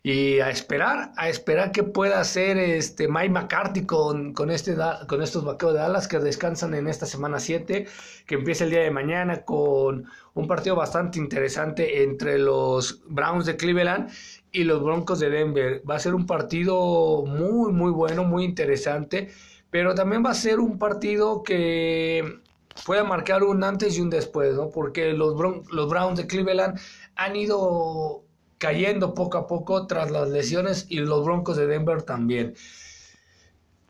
y 0.06 0.40
a 0.40 0.52
esperar, 0.52 1.14
a 1.18 1.30
esperar 1.30 1.72
que 1.72 1.82
pueda 1.82 2.20
hacer 2.20 2.60
este 2.60 3.08
Mike 3.08 3.30
McCarthy 3.30 3.88
con, 3.88 4.34
con, 4.34 4.52
este, 4.52 4.76
con 5.08 5.24
estos 5.24 5.44
vaqueros 5.44 5.74
de 5.74 5.80
Dallas 5.80 6.08
que 6.08 6.20
descansan 6.20 6.76
en 6.76 6.88
esta 6.88 7.08
semana 7.08 7.40
7, 7.40 7.88
que 8.28 8.36
empieza 8.36 8.66
el 8.66 8.70
día 8.70 8.82
de 8.82 8.92
mañana 8.92 9.42
con 9.42 10.06
un 10.36 10.48
partido 10.48 10.76
bastante 10.76 11.18
interesante 11.18 12.04
entre 12.04 12.38
los 12.38 13.02
Browns 13.08 13.48
de 13.48 13.58
Cleveland 13.58 14.12
y 14.52 14.66
los 14.66 14.84
Broncos 14.84 15.20
de 15.20 15.32
Denver. 15.32 15.82
Va 15.90 15.96
a 15.96 16.00
ser 16.00 16.14
un 16.14 16.28
partido 16.28 17.26
muy, 17.26 17.74
muy 17.74 17.90
bueno, 17.90 18.24
muy 18.26 18.44
interesante, 18.44 19.32
pero 19.72 19.96
también 19.96 20.24
va 20.24 20.30
a 20.30 20.36
ser 20.36 20.60
un 20.60 20.78
partido 20.78 21.42
que 21.42 22.42
pueda 22.86 23.04
marcar 23.04 23.44
un 23.44 23.64
antes 23.64 23.98
y 23.98 24.02
un 24.02 24.12
después, 24.12 24.54
¿no? 24.54 24.70
Porque 24.70 25.14
los, 25.14 25.34
los 25.72 25.90
Browns 25.90 26.20
de 26.20 26.28
Cleveland 26.28 26.80
han 27.16 27.36
ido 27.36 28.25
cayendo 28.58 29.14
poco 29.14 29.38
a 29.38 29.48
poco 29.48 29.88
tras 29.88 30.12
las 30.12 30.30
lesiones 30.30 30.86
y 30.90 31.00
los 31.00 31.26
Broncos 31.26 31.58
de 31.58 31.68
Denver 31.68 32.04
también. 32.04 32.56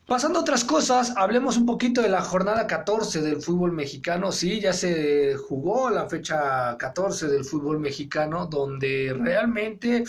Pasando 0.07 0.37
a 0.37 0.41
otras 0.43 0.63
cosas, 0.63 1.13
hablemos 1.17 1.57
un 1.57 1.65
poquito 1.65 2.03
de 2.03 2.09
la 2.09 2.21
jornada 2.21 2.67
14 2.67 3.21
del 3.21 3.41
fútbol 3.41 3.71
mexicano. 3.71 4.31
Sí, 4.31 4.59
ya 4.59 4.71
se 4.71 5.35
jugó 5.35 5.89
la 5.89 6.07
fecha 6.07 6.77
14 6.77 7.27
del 7.27 7.43
fútbol 7.43 7.79
mexicano, 7.79 8.45
donde 8.45 9.15
realmente 9.19 10.03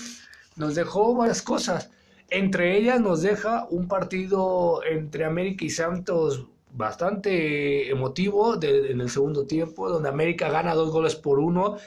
nos 0.56 0.74
dejó 0.74 1.14
varias 1.14 1.40
cosas. 1.40 1.90
Entre 2.28 2.76
ellas 2.76 3.00
nos 3.00 3.22
deja 3.22 3.66
un 3.70 3.88
partido 3.88 4.82
entre 4.84 5.24
América 5.24 5.64
y 5.64 5.70
Santos 5.70 6.46
bastante 6.74 7.88
emotivo 7.88 8.62
en 8.62 9.00
el 9.00 9.08
segundo 9.08 9.46
tiempo, 9.46 9.88
donde 9.88 10.10
América 10.10 10.50
gana 10.50 10.74
dos 10.74 10.90
goles 10.90 11.14
por 11.14 11.38
uno, 11.38 11.78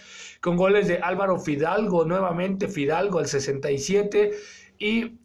con 0.42 0.58
goles 0.58 0.88
de 0.88 1.00
Álvaro 1.00 1.40
Fidalgo, 1.40 2.06
nuevamente 2.06 2.68
Fidalgo 2.68 3.20
al 3.20 3.28
67, 3.28 4.32
y 4.78 5.20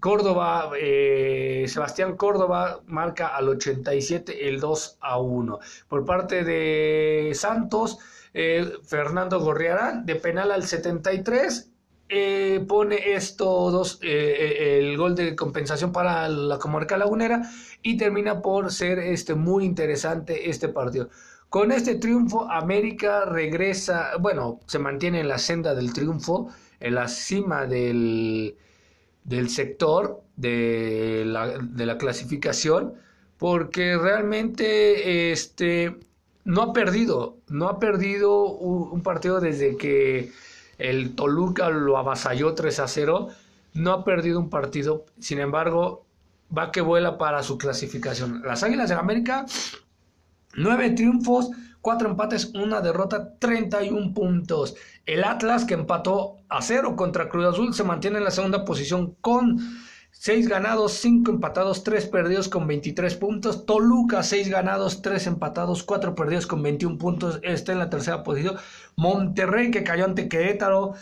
Córdoba, 0.00 0.70
eh, 0.78 1.64
Sebastián 1.68 2.16
Córdoba 2.16 2.80
marca 2.86 3.28
al 3.28 3.48
87 3.48 4.48
el 4.48 4.60
2 4.60 4.98
a 5.00 5.18
1. 5.18 5.58
Por 5.88 6.04
parte 6.04 6.44
de 6.44 7.32
Santos, 7.34 7.98
eh, 8.34 8.70
Fernando 8.84 9.40
Gorriarán 9.40 10.04
de 10.04 10.16
penal 10.16 10.50
al 10.50 10.64
73 10.64 11.70
eh, 12.10 12.62
pone 12.68 13.14
esto 13.14 13.70
dos, 13.70 13.98
el 14.02 14.96
gol 14.98 15.14
de 15.14 15.34
compensación 15.34 15.90
para 15.90 16.28
la 16.28 16.58
comarca 16.58 16.98
lagunera 16.98 17.42
y 17.82 17.96
termina 17.96 18.42
por 18.42 18.70
ser 18.72 18.98
este, 18.98 19.34
muy 19.34 19.64
interesante 19.64 20.50
este 20.50 20.68
partido. 20.68 21.08
Con 21.54 21.70
este 21.70 21.94
triunfo, 21.94 22.50
América 22.50 23.26
regresa, 23.26 24.16
bueno, 24.18 24.58
se 24.66 24.80
mantiene 24.80 25.20
en 25.20 25.28
la 25.28 25.38
senda 25.38 25.72
del 25.72 25.92
triunfo, 25.92 26.48
en 26.80 26.96
la 26.96 27.06
cima 27.06 27.64
del, 27.64 28.56
del 29.22 29.48
sector 29.48 30.20
de 30.34 31.22
la, 31.24 31.56
de 31.60 31.86
la, 31.86 31.96
clasificación, 31.96 32.94
porque 33.38 33.96
realmente 33.96 35.30
este, 35.30 35.96
no 36.42 36.60
ha 36.62 36.72
perdido, 36.72 37.36
no 37.46 37.68
ha 37.68 37.78
perdido 37.78 38.46
un, 38.46 39.00
partido 39.04 39.38
desde 39.38 39.76
que 39.76 40.32
el 40.78 41.14
Toluca 41.14 41.70
lo 41.70 41.98
avasalló 41.98 42.54
3 42.54 42.80
a 42.80 42.88
0, 42.88 43.28
no 43.74 43.92
ha 43.92 44.04
perdido 44.04 44.40
un 44.40 44.50
partido, 44.50 45.04
sin 45.20 45.38
embargo, 45.38 46.04
va 46.50 46.72
que 46.72 46.80
vuela 46.80 47.16
para 47.16 47.44
su 47.44 47.58
clasificación. 47.58 48.42
Las 48.44 48.64
Águilas 48.64 48.88
de 48.88 48.96
América, 48.96 49.46
nueve 50.56 50.90
triunfos, 50.90 51.50
cuatro 51.80 52.08
empates, 52.08 52.52
una 52.54 52.80
derrota, 52.80 53.34
31 53.38 54.14
puntos. 54.14 54.74
El 55.06 55.24
Atlas, 55.24 55.64
que 55.64 55.74
empató 55.74 56.38
a 56.48 56.62
cero 56.62 56.96
contra 56.96 57.28
Cruz 57.28 57.46
Azul, 57.46 57.74
se 57.74 57.84
mantiene 57.84 58.18
en 58.18 58.24
la 58.24 58.30
segunda 58.30 58.64
posición 58.64 59.14
con 59.20 59.58
6 60.10 60.48
ganados, 60.48 60.92
5 60.92 61.30
empatados, 61.32 61.84
3 61.84 62.06
perdidos 62.06 62.48
con 62.48 62.66
23 62.66 63.16
puntos. 63.16 63.66
Toluca, 63.66 64.22
6 64.22 64.48
ganados, 64.48 65.02
3 65.02 65.26
empatados, 65.26 65.82
4 65.82 66.14
perdidos 66.14 66.46
con 66.46 66.62
21 66.62 66.96
puntos. 66.96 67.40
Está 67.42 67.72
en 67.72 67.80
la 67.80 67.90
tercera 67.90 68.22
posición. 68.22 68.56
Monterrey, 68.96 69.70
que 69.70 69.82
cayó 69.82 70.04
ante 70.04 70.28
Querétaro. 70.28 70.94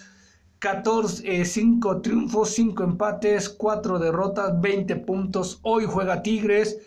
14, 0.59 1.44
5 1.44 2.00
triunfos, 2.03 2.50
5 2.50 2.84
empates, 2.84 3.48
4 3.48 3.98
derrotas, 3.98 4.61
20 4.61 4.96
puntos. 4.96 5.61
Hoy 5.62 5.84
juega 5.86 6.22
Tigres 6.22 6.78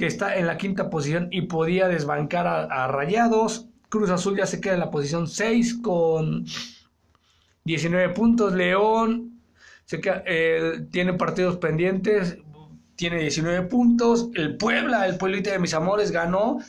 que 0.00 0.06
está 0.06 0.34
en 0.36 0.46
la 0.46 0.56
quinta 0.56 0.88
posición 0.88 1.28
y 1.30 1.42
podía 1.42 1.86
desbancar 1.86 2.46
a, 2.46 2.88
Rayados. 2.88 3.66
Cruz 3.90 4.08
Azul 4.08 4.34
ya 4.34 4.46
se 4.46 4.58
queda 4.58 4.72
en 4.72 4.80
la 4.80 4.90
posición 4.90 5.28
6 5.28 5.80
con 5.82 6.46
19 7.64 8.14
puntos. 8.14 8.54
León 8.54 9.42
se 9.84 9.98
tiene 10.90 11.12
partidos 11.12 11.58
pendientes, 11.58 12.38
tiene 12.96 13.18
19 13.18 13.66
puntos. 13.66 14.30
El 14.32 14.56
Puebla, 14.56 15.06
el 15.06 15.18
pueblito 15.18 15.50
de 15.50 15.58
mis 15.58 15.74
amores, 15.74 16.12
ganó 16.12 16.60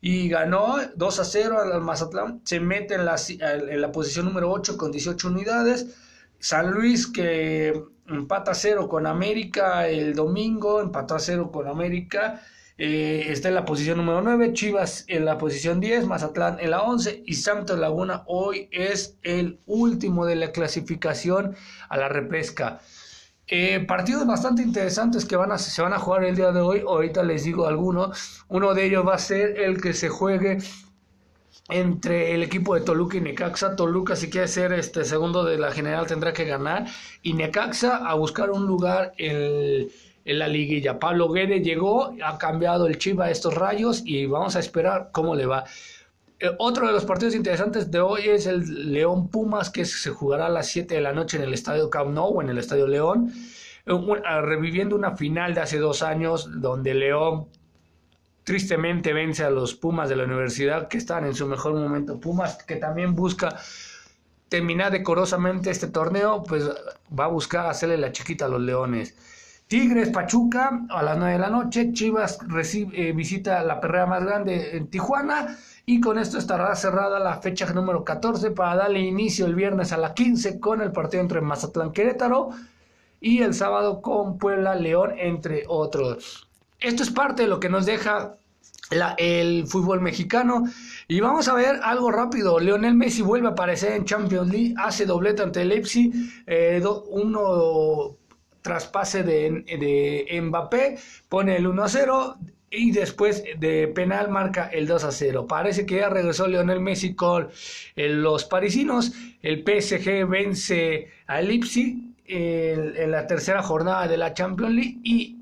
y 0.00 0.30
ganó 0.30 0.76
2 0.96 1.20
a 1.20 1.24
0 1.26 1.58
al 1.60 1.82
Mazatlán. 1.82 2.40
Se 2.44 2.58
mete 2.58 2.94
en 2.94 3.04
la, 3.04 3.16
en 3.28 3.82
la 3.82 3.92
posición 3.92 4.24
número 4.24 4.50
8 4.50 4.78
con 4.78 4.92
18 4.92 5.28
unidades. 5.28 5.94
San 6.38 6.70
Luis 6.70 7.06
que 7.06 7.82
empata 8.06 8.52
a 8.52 8.54
0 8.54 8.88
con 8.88 9.06
América 9.06 9.86
el 9.86 10.14
domingo, 10.14 10.80
empató 10.80 11.16
a 11.16 11.18
0 11.18 11.50
con 11.52 11.68
América 11.68 12.40
eh, 12.78 13.26
está 13.32 13.48
en 13.48 13.56
la 13.56 13.64
posición 13.64 13.98
número 13.98 14.22
9, 14.22 14.52
Chivas 14.52 15.04
en 15.08 15.24
la 15.24 15.36
posición 15.36 15.80
10, 15.80 16.06
Mazatlán 16.06 16.58
en 16.60 16.70
la 16.70 16.82
11 16.82 17.24
y 17.26 17.34
Santos 17.34 17.76
Laguna 17.76 18.22
hoy 18.26 18.68
es 18.70 19.16
el 19.24 19.58
último 19.66 20.24
de 20.24 20.36
la 20.36 20.52
clasificación 20.52 21.56
a 21.88 21.96
la 21.96 22.08
repesca. 22.08 22.80
Eh, 23.48 23.80
partidos 23.80 24.26
bastante 24.26 24.62
interesantes 24.62 25.24
que 25.24 25.34
van 25.34 25.50
a, 25.50 25.58
se 25.58 25.82
van 25.82 25.92
a 25.92 25.98
jugar 25.98 26.22
el 26.22 26.36
día 26.36 26.52
de 26.52 26.60
hoy, 26.60 26.84
ahorita 26.86 27.24
les 27.24 27.42
digo 27.42 27.66
algunos, 27.66 28.44
uno 28.46 28.72
de 28.74 28.84
ellos 28.84 29.04
va 29.04 29.14
a 29.14 29.18
ser 29.18 29.58
el 29.58 29.80
que 29.80 29.92
se 29.92 30.08
juegue 30.08 30.58
entre 31.68 32.34
el 32.34 32.42
equipo 32.42 32.74
de 32.74 32.82
Toluca 32.82 33.16
y 33.16 33.20
Necaxa. 33.20 33.74
Toluca 33.74 34.16
si 34.16 34.30
quiere 34.30 34.48
ser 34.48 34.72
este 34.72 35.04
segundo 35.04 35.44
de 35.44 35.58
la 35.58 35.72
general 35.72 36.06
tendrá 36.06 36.32
que 36.32 36.44
ganar 36.44 36.86
y 37.22 37.34
Necaxa 37.34 37.96
a 37.96 38.14
buscar 38.14 38.50
un 38.50 38.66
lugar 38.66 39.14
el 39.18 39.90
en 40.28 40.38
la 40.38 40.46
liguilla. 40.46 40.98
Pablo 40.98 41.30
Guede 41.30 41.60
llegó, 41.60 42.14
ha 42.22 42.36
cambiado 42.36 42.86
el 42.86 42.98
chip 42.98 43.18
a 43.20 43.30
estos 43.30 43.54
rayos 43.54 44.02
y 44.04 44.26
vamos 44.26 44.56
a 44.56 44.60
esperar 44.60 45.08
cómo 45.10 45.34
le 45.34 45.46
va. 45.46 45.64
Eh, 46.38 46.50
otro 46.58 46.86
de 46.86 46.92
los 46.92 47.06
partidos 47.06 47.34
interesantes 47.34 47.90
de 47.90 47.98
hoy 48.00 48.28
es 48.28 48.46
el 48.46 48.92
León 48.92 49.28
Pumas, 49.28 49.70
que 49.70 49.86
se 49.86 50.10
jugará 50.10 50.46
a 50.46 50.50
las 50.50 50.68
7 50.68 50.94
de 50.94 51.00
la 51.00 51.14
noche 51.14 51.38
en 51.38 51.44
el 51.44 51.54
Estadio 51.54 51.88
Camp 51.88 52.10
Nou 52.10 52.42
en 52.42 52.50
el 52.50 52.58
Estadio 52.58 52.86
León, 52.86 53.32
eh, 53.86 53.92
ah, 54.26 54.42
reviviendo 54.42 54.94
una 54.94 55.16
final 55.16 55.54
de 55.54 55.62
hace 55.62 55.78
dos 55.78 56.02
años 56.02 56.60
donde 56.60 56.92
León 56.92 57.48
tristemente 58.44 59.14
vence 59.14 59.44
a 59.44 59.50
los 59.50 59.74
Pumas 59.74 60.10
de 60.10 60.16
la 60.16 60.24
universidad 60.24 60.88
que 60.88 60.98
están 60.98 61.24
en 61.24 61.34
su 61.34 61.46
mejor 61.46 61.72
momento. 61.72 62.20
Pumas 62.20 62.62
que 62.64 62.76
también 62.76 63.14
busca 63.14 63.58
terminar 64.50 64.92
decorosamente 64.92 65.70
este 65.70 65.86
torneo, 65.86 66.42
pues 66.42 66.68
va 67.18 67.24
a 67.24 67.28
buscar 67.28 67.66
hacerle 67.66 67.96
la 67.96 68.12
chiquita 68.12 68.44
a 68.44 68.48
los 68.48 68.60
Leones. 68.60 69.14
Tigres 69.68 70.08
Pachuca 70.08 70.86
a 70.88 71.02
las 71.02 71.18
9 71.18 71.34
de 71.34 71.38
la 71.38 71.50
noche. 71.50 71.92
Chivas 71.92 72.38
recibe, 72.48 73.10
eh, 73.10 73.12
visita 73.12 73.62
la 73.62 73.78
perrera 73.80 74.06
más 74.06 74.24
grande 74.24 74.76
en 74.78 74.88
Tijuana. 74.88 75.58
Y 75.84 76.00
con 76.00 76.18
esto 76.18 76.38
estará 76.38 76.74
cerrada 76.74 77.18
la 77.18 77.36
fecha 77.36 77.70
número 77.74 78.02
14 78.02 78.50
para 78.50 78.76
darle 78.76 79.00
inicio 79.00 79.44
el 79.44 79.54
viernes 79.54 79.92
a 79.92 79.98
las 79.98 80.12
15 80.12 80.58
con 80.58 80.80
el 80.80 80.90
partido 80.90 81.22
entre 81.22 81.42
Mazatlán 81.42 81.92
Querétaro 81.92 82.50
y 83.20 83.42
el 83.42 83.52
sábado 83.52 84.00
con 84.00 84.38
Puebla 84.38 84.74
León, 84.74 85.12
entre 85.18 85.64
otros. 85.68 86.48
Esto 86.80 87.02
es 87.02 87.10
parte 87.10 87.42
de 87.42 87.48
lo 87.48 87.60
que 87.60 87.68
nos 87.68 87.84
deja 87.84 88.36
el 89.18 89.66
fútbol 89.66 90.00
mexicano. 90.00 90.64
Y 91.08 91.20
vamos 91.20 91.46
a 91.48 91.54
ver 91.54 91.80
algo 91.82 92.10
rápido. 92.10 92.58
Leonel 92.58 92.94
Messi 92.94 93.20
vuelve 93.20 93.48
a 93.48 93.50
aparecer 93.50 93.92
en 93.92 94.06
Champions 94.06 94.50
League, 94.50 94.74
hace 94.78 95.04
doblete 95.04 95.42
ante 95.42 95.60
el 95.60 95.68
Leipzig, 95.68 96.10
eh, 96.46 96.82
uno 97.10 98.16
traspase 98.68 99.22
de, 99.22 99.64
de 99.80 100.40
Mbappé, 100.42 100.98
pone 101.30 101.56
el 101.56 101.66
1 101.66 101.82
a 101.82 101.88
0 101.88 102.36
y 102.70 102.90
después 102.90 103.42
de 103.58 103.88
penal 103.88 104.28
marca 104.28 104.68
el 104.68 104.86
2 104.86 105.04
a 105.04 105.10
0. 105.10 105.46
Parece 105.46 105.86
que 105.86 105.96
ya 105.96 106.10
regresó 106.10 106.46
Lionel 106.46 106.80
Messi 106.80 107.14
con 107.14 107.48
eh, 107.96 108.10
los 108.10 108.44
parisinos. 108.44 109.12
El 109.40 109.64
PSG 109.64 110.28
vence 110.28 111.08
a 111.26 111.40
Leipzig 111.40 111.96
en, 112.26 113.10
la 113.10 113.26
tercera 113.26 113.62
jornada 113.62 114.06
de 114.06 114.18
la 114.18 114.34
Champions 114.34 114.74
League 114.74 114.98
y 115.02 115.38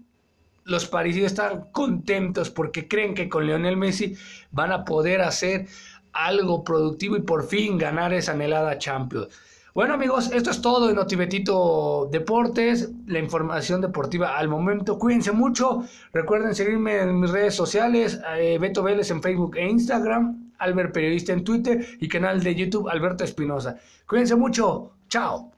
los 0.63 0.87
parisinos 0.87 1.33
están 1.33 1.65
contentos 1.73 2.51
porque 2.51 2.87
creen 2.87 3.13
que 3.13 3.29
con 3.29 3.45
Lionel 3.45 3.77
Messi 3.77 4.15
van 4.53 4.71
a 4.71 4.85
poder 4.85 5.21
hacer 5.21 5.67
algo 6.13 6.63
productivo 6.63 7.17
y 7.17 7.23
por 7.23 7.49
fin 7.49 7.77
ganar 7.77 8.15
esa 8.15 8.33
anhelada 8.33 8.79
Champions. 8.79 9.29
Bueno 9.77 9.93
amigos, 9.93 10.31
esto 10.33 10.51
es 10.51 10.63
todo 10.63 10.89
en 10.89 10.97
Otibetito 10.97 12.09
Deportes, 12.11 12.93
la 13.07 13.19
información 13.19 13.83
deportiva 13.83 14.39
al 14.39 14.49
momento. 14.49 14.99
Cuídense 14.99 15.33
mucho, 15.33 15.85
recuerden 16.15 16.55
seguirme 16.55 16.97
en 16.97 17.21
mis 17.21 17.31
redes 17.31 17.55
sociales, 17.55 18.19
eh, 18.39 18.57
Beto 18.59 18.83
Vélez 18.83 19.11
en 19.11 19.21
Facebook 19.21 19.55
e 19.59 19.69
Instagram, 19.69 20.53
Albert 20.57 20.95
Periodista 20.95 21.35
en 21.35 21.45
Twitter 21.45 21.87
y 22.01 22.09
canal 22.09 22.43
de 22.43 22.55
YouTube 22.55 22.89
Alberto 22.89 23.25
Espinosa. 23.25 23.77
Cuídense 24.07 24.35
mucho, 24.35 24.93
chao. 25.11 25.53